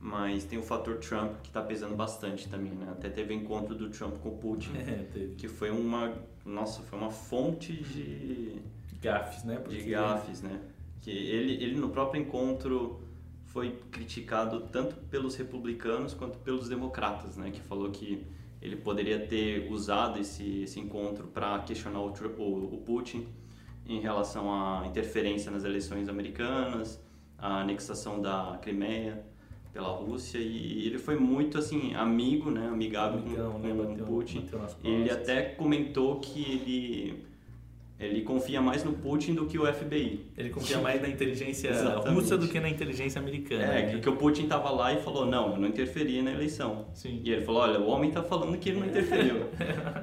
mas 0.00 0.44
tem 0.44 0.58
o 0.58 0.62
fator 0.62 0.96
Trump 0.98 1.40
que 1.42 1.48
está 1.48 1.62
pesando 1.62 1.94
bastante 1.94 2.48
também, 2.48 2.72
né? 2.72 2.88
Até 2.90 3.08
teve 3.08 3.32
encontro 3.32 3.74
do 3.74 3.88
Trump 3.88 4.18
com 4.18 4.28
o 4.30 4.36
Putin, 4.36 4.72
é, 4.76 5.34
que 5.36 5.48
foi 5.48 5.70
uma, 5.70 6.12
nossa, 6.44 6.82
foi 6.82 6.98
uma 6.98 7.10
fonte 7.10 7.72
de 7.72 8.60
gafes, 9.00 9.44
né? 9.44 9.56
Porque... 9.56 9.78
De 9.78 9.90
gafes, 9.90 10.42
né? 10.42 10.60
Que 11.00 11.10
ele, 11.10 11.52
ele 11.62 11.76
no 11.76 11.88
próprio 11.88 12.20
encontro 12.20 13.00
foi 13.46 13.78
criticado 13.90 14.60
tanto 14.72 14.96
pelos 14.96 15.36
republicanos 15.36 16.12
quanto 16.12 16.38
pelos 16.38 16.68
democratas, 16.68 17.36
né? 17.36 17.50
Que 17.50 17.60
falou 17.60 17.90
que 17.90 18.26
ele 18.60 18.76
poderia 18.76 19.26
ter 19.26 19.70
usado 19.70 20.18
esse, 20.18 20.62
esse 20.62 20.80
encontro 20.80 21.28
para 21.28 21.58
questionar 21.60 22.00
o, 22.00 22.12
o, 22.38 22.74
o 22.74 22.78
Putin 22.78 23.28
em 23.86 24.00
relação 24.00 24.52
à 24.52 24.86
interferência 24.86 25.50
nas 25.50 25.64
eleições 25.64 26.08
americanas, 26.08 27.00
a 27.38 27.60
anexação 27.60 28.20
da 28.20 28.58
Crimeia 28.62 29.22
pela 29.74 29.88
Rússia 29.88 30.38
e 30.38 30.86
ele 30.86 30.98
foi 30.98 31.18
muito 31.18 31.58
assim 31.58 31.94
amigo, 31.94 32.48
né, 32.48 32.68
amigável 32.68 33.18
Amigão, 33.18 33.52
com, 33.54 33.58
né, 33.58 33.74
bateu, 33.74 34.06
Putin. 34.06 34.48
ele 34.84 35.10
até 35.10 35.42
comentou 35.42 36.20
que 36.20 36.40
ele 36.40 37.24
ele 37.98 38.22
confia 38.22 38.60
mais 38.60 38.82
no 38.82 38.92
Putin 38.92 39.34
do 39.34 39.46
que 39.46 39.56
o 39.56 39.72
FBI. 39.72 40.26
Ele 40.36 40.50
confia 40.50 40.78
mais 40.78 41.00
na 41.00 41.08
inteligência 41.08 41.72
russa 42.10 42.36
do 42.36 42.48
que 42.48 42.58
na 42.58 42.68
inteligência 42.68 43.20
americana. 43.20 43.62
É, 43.62 43.94
né? 43.94 44.00
que 44.00 44.08
o 44.08 44.16
Putin 44.16 44.42
estava 44.42 44.68
lá 44.70 44.92
e 44.92 45.00
falou, 45.00 45.24
não, 45.24 45.52
eu 45.52 45.60
não 45.60 45.68
interferi 45.68 46.20
na 46.20 46.32
eleição. 46.32 46.86
Sim. 46.92 47.20
E 47.24 47.32
ele 47.32 47.44
falou, 47.44 47.62
olha, 47.62 47.80
o 47.80 47.86
homem 47.86 48.08
está 48.08 48.20
falando 48.20 48.58
que 48.58 48.68
ele 48.68 48.80
não 48.80 48.86
interferiu. 48.88 49.48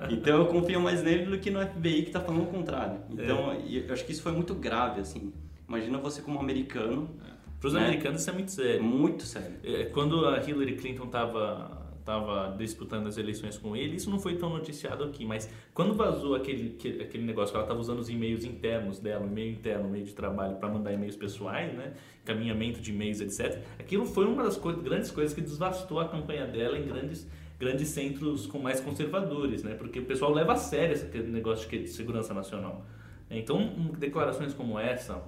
então 0.10 0.38
eu 0.38 0.46
confio 0.48 0.80
mais 0.80 1.04
nele 1.04 1.26
do 1.26 1.38
que 1.38 1.52
no 1.52 1.60
FBI 1.60 2.04
que 2.04 2.08
está 2.08 2.22
falando 2.22 2.44
o 2.44 2.48
contrário. 2.48 3.02
Então 3.10 3.52
é. 3.52 3.62
eu 3.70 3.94
acho 3.94 4.06
que 4.06 4.14
isso 4.14 4.24
foi 4.24 4.32
muito 4.32 4.56
grave, 4.56 5.02
assim. 5.02 5.32
Imagina 5.68 5.98
você 5.98 6.22
como 6.22 6.40
americano... 6.40 7.10
É 7.28 7.41
para 7.62 7.68
os 7.68 7.74
né? 7.76 7.82
americanos 7.82 8.22
isso 8.22 8.30
é 8.30 8.34
muito 8.34 8.52
sério. 8.52 8.84
Muito 8.84 9.24
sério. 9.24 9.56
É, 9.64 9.86
quando 9.86 10.26
a 10.26 10.44
Hillary 10.44 10.76
Clinton 10.76 11.06
estava 11.06 11.80
tava 12.04 12.56
disputando 12.58 13.06
as 13.06 13.16
eleições 13.18 13.60
com 13.60 13.76
ele, 13.76 13.96
isso 13.96 14.10
não 14.10 14.20
foi 14.20 14.36
tão 14.36 14.50
noticiado 14.50 15.04
aqui, 15.04 15.24
mas 15.24 15.48
quando 15.72 15.94
vazou 15.94 16.34
aquele, 16.34 16.76
aquele 17.00 17.24
negócio 17.24 17.52
que 17.52 17.58
ela 17.58 17.64
estava 17.64 17.80
usando 17.80 18.00
os 18.00 18.10
e-mails 18.10 18.44
internos 18.44 18.98
dela, 18.98 19.24
e-mail 19.24 19.52
interno, 19.52 19.88
e-mail 19.88 20.06
de 20.06 20.14
trabalho 20.14 20.56
para 20.56 20.68
mandar 20.68 20.92
e-mails 20.92 21.16
pessoais, 21.16 21.72
né, 21.74 21.94
encaminhamento 22.24 22.82
de 22.82 22.92
e-mails, 22.92 23.22
etc. 23.22 23.62
Aquilo 23.80 24.04
foi 24.04 24.26
uma 24.26 24.44
das 24.44 24.58
co 24.58 24.74
grandes 24.74 25.12
coisas 25.12 25.32
que 25.32 25.42
desvastou 25.42 26.00
a 26.00 26.08
campanha 26.08 26.48
dela 26.48 26.78
em 26.78 26.88
grandes 26.88 27.28
grandes 27.60 27.90
centros 27.90 28.48
com 28.48 28.58
mais 28.58 28.80
conservadores, 28.80 29.62
né, 29.62 29.76
porque 29.76 30.00
o 30.00 30.06
pessoal 30.06 30.34
leva 30.34 30.54
a 30.54 30.58
sério 30.58 30.94
esse 30.94 31.06
negócio 31.28 31.70
de 31.70 31.88
segurança 31.88 32.34
nacional. 32.34 32.84
Então, 33.30 33.92
declarações 34.00 34.56
como 34.56 34.80
essa, 34.80 35.24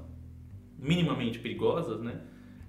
minimamente 0.83 1.39
perigosas, 1.39 2.01
né? 2.01 2.19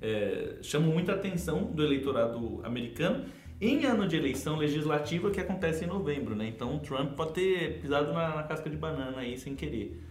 É, 0.00 0.56
chamam 0.62 0.90
muita 0.90 1.12
atenção 1.12 1.64
do 1.64 1.82
eleitorado 1.82 2.60
americano 2.64 3.24
em 3.60 3.84
ano 3.84 4.06
de 4.06 4.16
eleição 4.16 4.56
legislativa 4.56 5.30
que 5.30 5.40
acontece 5.40 5.84
em 5.84 5.86
novembro, 5.86 6.34
né? 6.34 6.46
Então 6.46 6.76
o 6.76 6.80
Trump 6.80 7.14
pode 7.14 7.32
ter 7.32 7.80
pisado 7.80 8.12
na, 8.12 8.36
na 8.36 8.42
casca 8.42 8.68
de 8.68 8.76
banana 8.76 9.18
aí 9.18 9.38
sem 9.38 9.54
querer. 9.54 10.02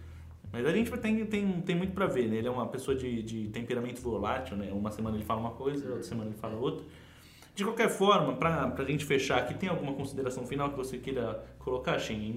Mas 0.50 0.66
a 0.66 0.72
gente 0.72 0.90
tem, 0.98 1.24
tem, 1.26 1.60
tem 1.62 1.76
muito 1.76 1.92
para 1.92 2.06
ver, 2.06 2.28
né? 2.28 2.36
Ele 2.36 2.48
é 2.48 2.50
uma 2.50 2.66
pessoa 2.68 2.96
de, 2.96 3.22
de 3.22 3.48
temperamento 3.48 4.00
volátil, 4.00 4.56
né? 4.56 4.70
Uma 4.72 4.90
semana 4.90 5.16
ele 5.16 5.24
fala 5.24 5.40
uma 5.40 5.50
coisa, 5.50 5.86
outra 5.88 6.02
semana 6.04 6.30
ele 6.30 6.38
fala 6.38 6.56
outra. 6.56 6.84
De 7.54 7.64
qualquer 7.64 7.88
forma, 7.88 8.34
para 8.34 8.74
a 8.76 8.84
gente 8.84 9.04
fechar 9.04 9.38
aqui, 9.38 9.54
tem 9.54 9.68
alguma 9.68 9.92
consideração 9.92 10.46
final 10.46 10.70
que 10.70 10.76
você 10.76 10.98
queira 10.98 11.44
colocar, 11.58 11.98
Shen, 11.98 12.28
em? 12.28 12.34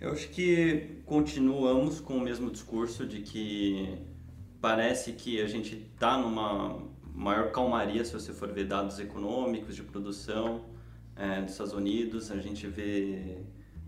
Eu 0.00 0.12
acho 0.12 0.28
que 0.28 1.00
continuamos 1.06 2.00
com 2.00 2.14
o 2.14 2.20
mesmo 2.20 2.50
discurso 2.50 3.06
de 3.06 3.22
que 3.22 3.96
parece 4.66 5.12
que 5.12 5.40
a 5.40 5.46
gente 5.46 5.76
está 5.76 6.18
numa 6.18 6.82
maior 7.14 7.52
calmaria 7.52 8.04
se 8.04 8.12
você 8.12 8.32
for 8.32 8.50
ver 8.52 8.64
dados 8.64 8.98
econômicos 8.98 9.76
de 9.76 9.84
produção 9.84 10.64
é, 11.14 11.40
dos 11.40 11.52
Estados 11.52 11.72
Unidos. 11.72 12.32
A 12.32 12.40
gente 12.40 12.66
vê 12.66 13.44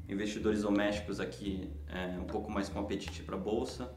investidores 0.09 0.63
domésticos 0.63 1.19
aqui 1.19 1.69
é, 1.89 2.17
um 2.21 2.27
pouco 2.27 2.49
mais 2.49 2.69
com 2.69 2.79
apetite 2.79 3.25
para 3.25 3.35
a 3.35 3.39
bolsa. 3.41 3.93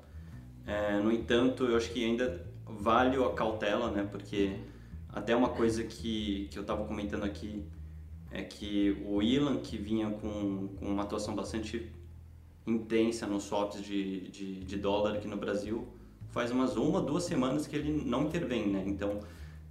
É, 0.66 0.98
no 0.98 1.12
entanto, 1.12 1.66
eu 1.66 1.78
acho 1.78 1.92
que 1.92 2.04
ainda 2.04 2.44
vale 2.66 3.16
a 3.24 3.30
cautela, 3.30 3.92
né? 3.92 4.08
Porque 4.12 4.58
até 5.10 5.36
uma 5.36 5.50
coisa 5.50 5.84
que, 5.84 6.48
que 6.50 6.58
eu 6.58 6.64
estava 6.64 6.84
comentando 6.86 7.26
aqui 7.26 7.64
é 8.32 8.42
que 8.42 8.98
o 9.06 9.22
Ilan, 9.22 9.58
que 9.58 9.78
vinha 9.78 10.10
com, 10.10 10.70
com 10.80 10.86
uma 10.88 11.04
atuação 11.04 11.36
bastante 11.36 11.92
intensa 12.66 13.28
nos 13.28 13.44
swaps 13.44 13.84
de, 13.84 14.32
de, 14.32 14.64
de 14.64 14.78
dólar 14.78 15.18
aqui 15.18 15.28
no 15.28 15.38
Brasil, 15.38 16.01
faz 16.32 16.50
umas 16.52 16.76
uma, 16.76 17.02
duas 17.02 17.24
semanas 17.24 17.68
que 17.68 17.76
ele 17.76 18.04
não 18.06 18.24
intervém, 18.24 18.68
né? 18.68 18.84
Então, 18.86 19.20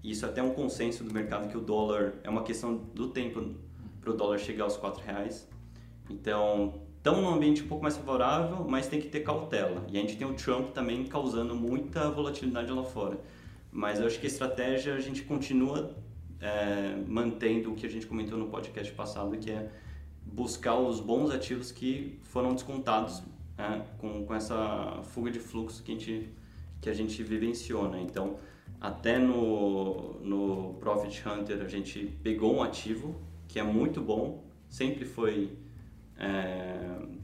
isso 0.04 0.24
é 0.24 0.28
até 0.28 0.42
um 0.42 0.50
consenso 0.50 1.02
do 1.02 1.12
mercado 1.12 1.48
que 1.48 1.56
o 1.56 1.60
dólar 1.60 2.14
é 2.22 2.30
uma 2.30 2.42
questão 2.42 2.76
do 2.94 3.08
tempo 3.08 3.54
para 4.00 4.10
o 4.10 4.14
dólar 4.14 4.38
chegar 4.38 4.64
aos 4.64 4.76
quatro 4.76 5.02
reais. 5.04 5.48
Então, 6.08 6.80
estamos 6.96 7.22
num 7.22 7.34
ambiente 7.34 7.62
um 7.62 7.68
pouco 7.68 7.82
mais 7.82 7.96
favorável, 7.96 8.66
mas 8.68 8.86
tem 8.86 9.00
que 9.00 9.08
ter 9.08 9.20
cautela. 9.20 9.84
E 9.90 9.98
a 9.98 10.00
gente 10.00 10.16
tem 10.16 10.26
o 10.26 10.34
Trump 10.34 10.72
também 10.72 11.04
causando 11.04 11.54
muita 11.54 12.10
volatilidade 12.10 12.70
lá 12.70 12.84
fora. 12.84 13.18
Mas 13.72 14.00
eu 14.00 14.06
acho 14.06 14.18
que 14.18 14.26
a 14.26 14.30
estratégia 14.30 14.94
a 14.94 15.00
gente 15.00 15.22
continua 15.22 15.94
é, 16.40 16.96
mantendo 17.06 17.72
o 17.72 17.74
que 17.74 17.86
a 17.86 17.88
gente 17.88 18.06
comentou 18.06 18.38
no 18.38 18.48
podcast 18.48 18.92
passado, 18.92 19.36
que 19.38 19.50
é 19.50 19.70
buscar 20.24 20.76
os 20.76 21.00
bons 21.00 21.30
ativos 21.30 21.72
que 21.72 22.18
foram 22.24 22.54
descontados 22.54 23.22
é, 23.56 23.82
com, 23.98 24.24
com 24.24 24.34
essa 24.34 25.00
fuga 25.04 25.30
de 25.30 25.38
fluxo 25.38 25.82
que 25.82 25.92
a 25.92 25.94
gente 25.94 26.28
que 26.80 26.88
a 26.88 26.94
gente 26.94 27.22
vivenciou, 27.22 27.88
né? 27.88 28.00
Então, 28.02 28.38
até 28.80 29.18
no, 29.18 30.14
no 30.20 30.74
Profit 30.80 31.28
Hunter 31.28 31.60
a 31.62 31.68
gente 31.68 32.06
pegou 32.22 32.56
um 32.56 32.62
ativo 32.62 33.20
que 33.46 33.58
é 33.58 33.62
muito 33.62 34.00
bom, 34.00 34.44
sempre 34.68 35.04
foi 35.04 35.56
é, 36.16 36.78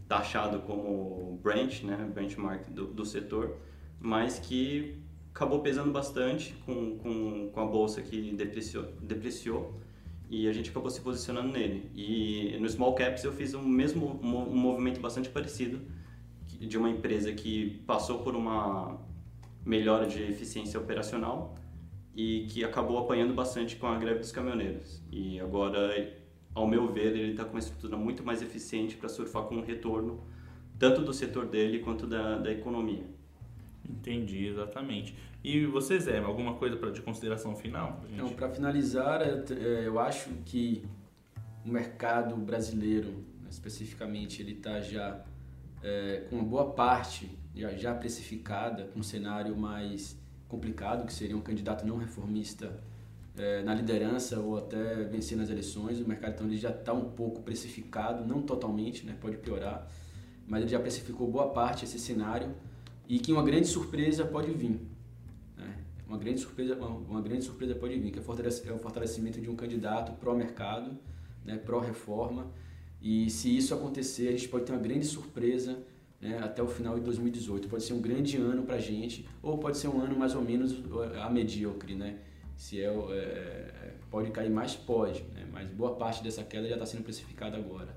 taxado 0.08 0.60
como 0.60 1.38
branch, 1.42 1.84
né, 1.84 2.10
benchmark 2.14 2.68
do, 2.70 2.86
do 2.86 3.04
setor, 3.04 3.56
mas 4.00 4.38
que 4.38 4.98
acabou 5.32 5.60
pesando 5.60 5.92
bastante 5.92 6.54
com, 6.64 6.98
com, 6.98 7.50
com 7.52 7.60
a 7.60 7.66
bolsa 7.66 8.02
que 8.02 8.32
depreciou, 8.32 8.84
depreciou 9.00 9.80
e 10.28 10.48
a 10.48 10.52
gente 10.52 10.70
acabou 10.70 10.90
se 10.90 11.00
posicionando 11.00 11.52
nele. 11.52 11.90
E 11.94 12.56
no 12.58 12.68
Small 12.68 12.94
Caps 12.94 13.22
eu 13.22 13.32
fiz 13.32 13.54
um 13.54 13.62
mesmo 13.62 14.18
um 14.22 14.56
movimento 14.56 15.00
bastante 15.00 15.28
parecido 15.28 15.80
de 16.58 16.76
uma 16.76 16.90
empresa 16.90 17.32
que 17.32 17.82
passou 17.86 18.20
por 18.20 18.34
uma 18.34 18.98
melhora 19.66 20.06
de 20.06 20.22
eficiência 20.22 20.78
operacional 20.78 21.56
e 22.14 22.46
que 22.48 22.64
acabou 22.64 22.98
apanhando 22.98 23.34
bastante 23.34 23.76
com 23.76 23.88
a 23.88 23.98
greve 23.98 24.20
dos 24.20 24.30
caminhoneiros. 24.30 25.02
E 25.10 25.40
agora, 25.40 26.16
ao 26.54 26.66
meu 26.66 26.86
ver, 26.86 27.16
ele 27.16 27.32
está 27.32 27.44
com 27.44 27.50
uma 27.50 27.58
estrutura 27.58 27.96
muito 27.96 28.24
mais 28.24 28.40
eficiente 28.40 28.96
para 28.96 29.08
surfar 29.08 29.42
com 29.42 29.56
um 29.56 29.62
retorno 29.62 30.24
tanto 30.78 31.02
do 31.02 31.12
setor 31.12 31.46
dele 31.46 31.80
quanto 31.80 32.06
da, 32.06 32.38
da 32.38 32.52
economia. 32.52 33.04
Entendi, 33.88 34.46
exatamente. 34.46 35.16
E 35.42 35.64
você, 35.66 35.98
Zé, 35.98 36.18
alguma 36.18 36.54
coisa 36.54 36.76
pra, 36.76 36.90
de 36.90 37.02
consideração 37.02 37.54
final? 37.56 38.00
Então, 38.12 38.28
para 38.30 38.48
finalizar, 38.48 39.22
é, 39.22 39.86
eu 39.86 39.98
acho 39.98 40.30
que 40.44 40.84
o 41.64 41.68
mercado 41.68 42.36
brasileiro, 42.36 43.24
especificamente, 43.50 44.42
ele 44.42 44.52
está 44.52 44.80
já 44.80 45.24
é, 45.82 46.24
com 46.28 46.36
uma 46.36 46.44
boa 46.44 46.70
parte 46.72 47.30
já, 47.56 47.70
já 47.72 47.94
precificada, 47.94 48.84
com 48.84 49.00
um 49.00 49.02
cenário 49.02 49.56
mais 49.56 50.16
complicado, 50.46 51.06
que 51.06 51.12
seria 51.12 51.36
um 51.36 51.40
candidato 51.40 51.86
não 51.86 51.96
reformista 51.96 52.78
é, 53.36 53.62
na 53.62 53.74
liderança 53.74 54.38
ou 54.38 54.58
até 54.58 55.04
vencer 55.04 55.36
nas 55.36 55.48
eleições. 55.48 55.98
O 56.00 56.06
mercado 56.06 56.34
então 56.34 56.46
ele 56.46 56.58
já 56.58 56.70
está 56.70 56.92
um 56.92 57.10
pouco 57.10 57.42
precificado, 57.42 58.24
não 58.24 58.42
totalmente, 58.42 59.04
né, 59.06 59.16
pode 59.20 59.38
piorar, 59.38 59.88
mas 60.46 60.62
ele 60.62 60.70
já 60.70 60.78
precificou 60.78 61.28
boa 61.28 61.48
parte 61.48 61.84
esse 61.84 61.98
cenário 61.98 62.54
e 63.08 63.18
que 63.18 63.32
uma 63.32 63.42
grande 63.42 63.66
surpresa 63.66 64.24
pode 64.24 64.52
vir. 64.52 64.80
Né? 65.56 65.78
Uma, 66.06 66.18
grande 66.18 66.40
surpresa, 66.40 66.76
uma, 66.76 67.20
grande 67.22 67.44
surpresa 67.44 67.74
pode 67.74 67.98
vir, 67.98 68.12
que 68.12 68.18
é 68.18 68.22
o 68.22 68.78
fortalecimento 68.78 69.40
de 69.40 69.48
um 69.48 69.56
candidato 69.56 70.12
pró-mercado, 70.12 70.96
né, 71.44 71.56
pró-reforma, 71.56 72.50
e 73.00 73.30
se 73.30 73.56
isso 73.56 73.74
acontecer, 73.74 74.28
a 74.28 74.32
gente 74.32 74.48
pode 74.48 74.64
ter 74.64 74.72
uma 74.72 74.80
grande 74.80 75.06
surpresa 75.06 75.78
né, 76.26 76.40
até 76.42 76.62
o 76.62 76.68
final 76.68 76.96
de 76.96 77.02
2018. 77.02 77.68
Pode 77.68 77.84
ser 77.84 77.92
um 77.92 78.00
grande 78.00 78.36
ano 78.36 78.64
para 78.64 78.76
a 78.76 78.80
gente, 78.80 79.28
ou 79.42 79.58
pode 79.58 79.78
ser 79.78 79.88
um 79.88 80.00
ano 80.00 80.18
mais 80.18 80.34
ou 80.34 80.42
menos 80.42 80.74
a 81.22 81.30
medíocre, 81.30 81.94
né? 81.94 82.18
Se 82.56 82.80
é, 82.80 82.86
é 82.86 83.94
pode 84.10 84.30
cair 84.30 84.50
mais, 84.50 84.74
pode, 84.74 85.22
né? 85.34 85.46
mas 85.52 85.68
boa 85.70 85.94
parte 85.94 86.22
dessa 86.22 86.42
queda 86.42 86.66
já 86.66 86.74
está 86.74 86.86
sendo 86.86 87.02
precificada 87.02 87.56
agora. 87.56 87.94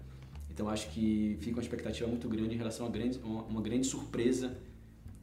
Então 0.49 0.67
acho 0.67 0.89
que 0.89 1.37
fica 1.39 1.57
uma 1.57 1.61
expectativa 1.61 2.07
muito 2.09 2.27
grande 2.27 2.55
em 2.55 2.57
relação 2.57 2.85
a 2.85 2.89
grande, 2.89 3.17
uma, 3.19 3.43
uma 3.43 3.61
grande 3.61 3.87
surpresa 3.87 4.57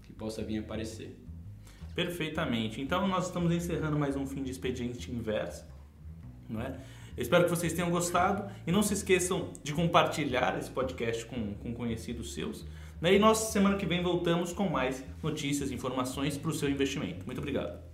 que 0.03 0.12
possa 0.12 0.42
vir 0.42 0.59
aparecer. 0.59 1.14
Perfeitamente. 1.95 2.81
Então 2.81 3.07
nós 3.07 3.27
estamos 3.27 3.53
encerrando 3.53 3.99
mais 3.99 4.16
um 4.16 4.27
fim 4.27 4.42
de 4.42 4.51
expediente 4.51 5.11
inverso, 5.11 5.66
não 6.49 6.61
é? 6.62 6.79
Espero 7.16 7.45
que 7.45 7.51
vocês 7.51 7.73
tenham 7.73 7.90
gostado 7.90 8.51
e 8.66 8.73
não 8.73 8.83
se 8.83 8.92
esqueçam 8.92 9.51
de 9.62 9.73
compartilhar 9.73 10.59
esse 10.59 10.71
podcast 10.71 11.25
com, 11.25 11.55
com 11.55 11.73
conhecidos 11.73 12.35
seus. 12.35 12.66
Né? 13.00 13.14
E 13.14 13.18
nós, 13.18 13.38
semana 13.38 13.76
que 13.76 13.87
vem, 13.87 14.02
voltamos 14.02 14.52
com 14.52 14.68
mais 14.68 15.04
notícias, 15.22 15.70
informações 15.70 16.37
para 16.37 16.50
o 16.50 16.54
seu 16.54 16.68
investimento. 16.68 17.24
Muito 17.26 17.38
obrigado. 17.38 17.86